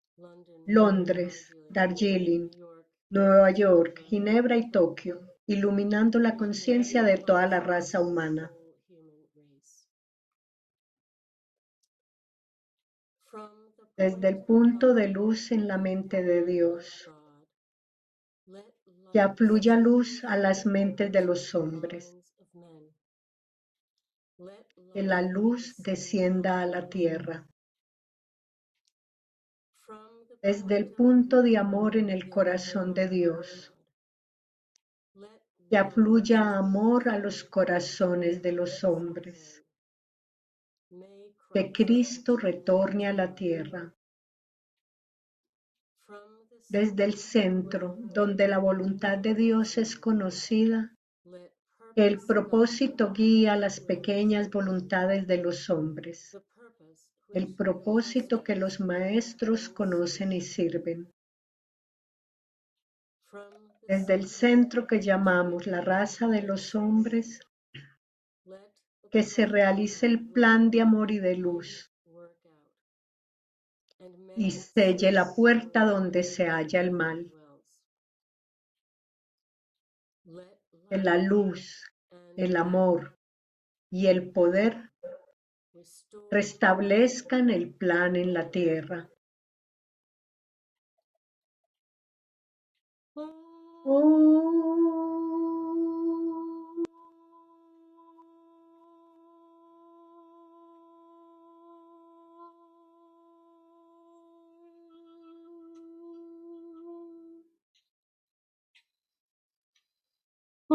Londres, 0.65 1.55
Darjeeling, 1.69 2.49
Nueva 3.09 3.51
York, 3.51 4.01
Ginebra 4.07 4.57
y 4.57 4.71
Tokio, 4.71 5.21
iluminando 5.45 6.19
la 6.19 6.35
conciencia 6.37 7.03
de 7.03 7.17
toda 7.17 7.47
la 7.47 7.59
raza 7.59 8.01
humana. 8.01 8.51
Desde 13.97 14.27
el 14.27 14.43
punto 14.45 14.93
de 14.93 15.07
luz 15.07 15.51
en 15.51 15.67
la 15.67 15.79
mente 15.79 16.21
de 16.21 16.45
Dios, 16.45 17.09
que 19.11 19.19
afluya 19.19 19.75
luz 19.75 20.23
a 20.23 20.37
las 20.37 20.67
mentes 20.67 21.11
de 21.11 21.25
los 21.25 21.55
hombres, 21.55 22.15
que 24.93 25.01
la 25.01 25.23
luz 25.23 25.75
descienda 25.77 26.61
a 26.61 26.67
la 26.67 26.87
tierra. 26.87 27.47
Desde 30.43 30.77
el 30.77 30.93
punto 30.93 31.41
de 31.41 31.57
amor 31.57 31.97
en 31.97 32.11
el 32.11 32.29
corazón 32.29 32.93
de 32.93 33.07
Dios, 33.07 33.73
que 35.71 35.77
afluya 35.77 36.55
amor 36.55 37.09
a 37.09 37.17
los 37.17 37.43
corazones 37.43 38.43
de 38.43 38.51
los 38.51 38.83
hombres, 38.83 39.66
que 41.51 41.71
Cristo 41.71 42.37
retorne 42.37 43.07
a 43.07 43.13
la 43.13 43.33
tierra. 43.33 43.93
Desde 46.69 47.05
el 47.05 47.13
centro, 47.15 47.95
donde 48.13 48.47
la 48.47 48.57
voluntad 48.57 49.17
de 49.17 49.33
Dios 49.33 49.77
es 49.77 49.95
conocida, 49.95 50.93
el 51.95 52.19
propósito 52.19 53.11
guía 53.13 53.55
las 53.55 53.79
pequeñas 53.79 54.51
voluntades 54.51 55.25
de 55.27 55.37
los 55.37 55.69
hombres, 55.69 56.37
el 57.29 57.55
propósito 57.55 58.43
que 58.43 58.55
los 58.55 58.79
maestros 58.79 59.69
conocen 59.69 60.33
y 60.33 60.41
sirven. 60.41 61.11
Desde 63.87 64.13
el 64.13 64.27
centro 64.27 64.85
que 64.85 64.99
llamamos 64.99 65.65
la 65.65 65.79
raza 65.79 66.27
de 66.27 66.41
los 66.41 66.75
hombres, 66.75 67.39
que 69.09 69.23
se 69.23 69.45
realice 69.45 70.05
el 70.05 70.29
plan 70.29 70.69
de 70.71 70.81
amor 70.81 71.11
y 71.11 71.19
de 71.19 71.35
luz 71.35 71.91
y 74.35 74.51
selle 74.51 75.11
la 75.11 75.33
puerta 75.33 75.83
donde 75.83 76.23
se 76.23 76.47
halla 76.47 76.79
el 76.79 76.91
mal. 76.91 77.31
Que 80.89 80.97
la 80.97 81.17
luz, 81.17 81.83
el 82.35 82.55
amor 82.55 83.17
y 83.89 84.07
el 84.07 84.31
poder 84.31 84.91
restablezcan 86.29 87.49
el 87.49 87.73
plan 87.73 88.15
en 88.15 88.33
la 88.33 88.51
tierra. 88.51 89.09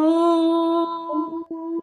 Oh. 0.05 1.82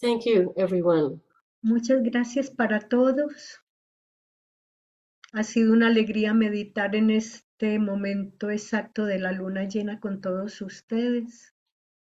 Thank 0.00 0.26
you, 0.26 0.54
everyone. 0.56 1.20
Muchas 1.60 2.04
gracias 2.04 2.50
para 2.50 2.88
todos. 2.88 3.58
Ha 5.32 5.42
sido 5.42 5.72
una 5.72 5.88
alegría 5.88 6.34
meditar 6.34 6.94
en 6.94 7.10
este 7.10 7.80
momento 7.80 8.48
exacto 8.48 9.06
de 9.06 9.18
la 9.18 9.32
luna 9.32 9.64
llena 9.64 9.98
con 9.98 10.20
todos 10.20 10.62
ustedes. 10.62 11.52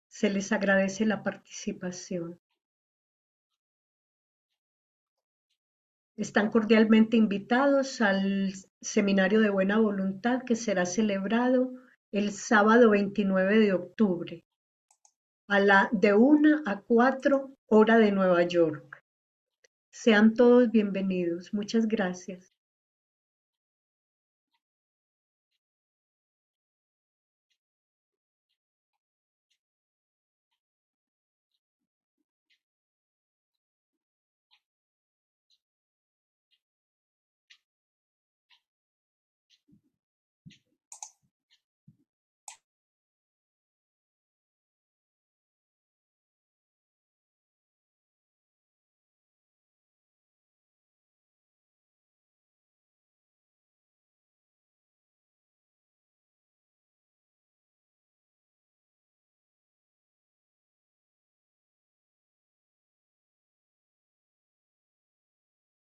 Se 0.07 0.31
les 0.31 0.53
agradece 0.53 1.07
la 1.07 1.25
participación. 1.25 2.39
Están 6.17 6.53
cordialmente 6.53 7.17
invitados 7.17 8.01
al 8.01 8.53
seminario 8.81 9.41
de 9.41 9.51
buena 9.51 9.79
voluntad 9.79 10.45
que 10.45 10.55
será 10.55 10.87
celebrado 10.87 11.73
el 12.13 12.31
sábado 12.31 12.91
29 12.91 13.59
de 13.59 13.73
octubre 13.73 14.45
a 15.49 15.61
la 15.61 15.91
de 15.93 16.15
1 16.15 16.63
a 16.65 16.81
4 16.81 17.51
hora 17.75 17.97
de 17.97 18.13
Nueva 18.13 18.43
York. 18.43 19.03
Sean 19.91 20.35
todos 20.35 20.71
bienvenidos. 20.71 21.55
Muchas 21.55 21.89
gracias. 21.89 22.53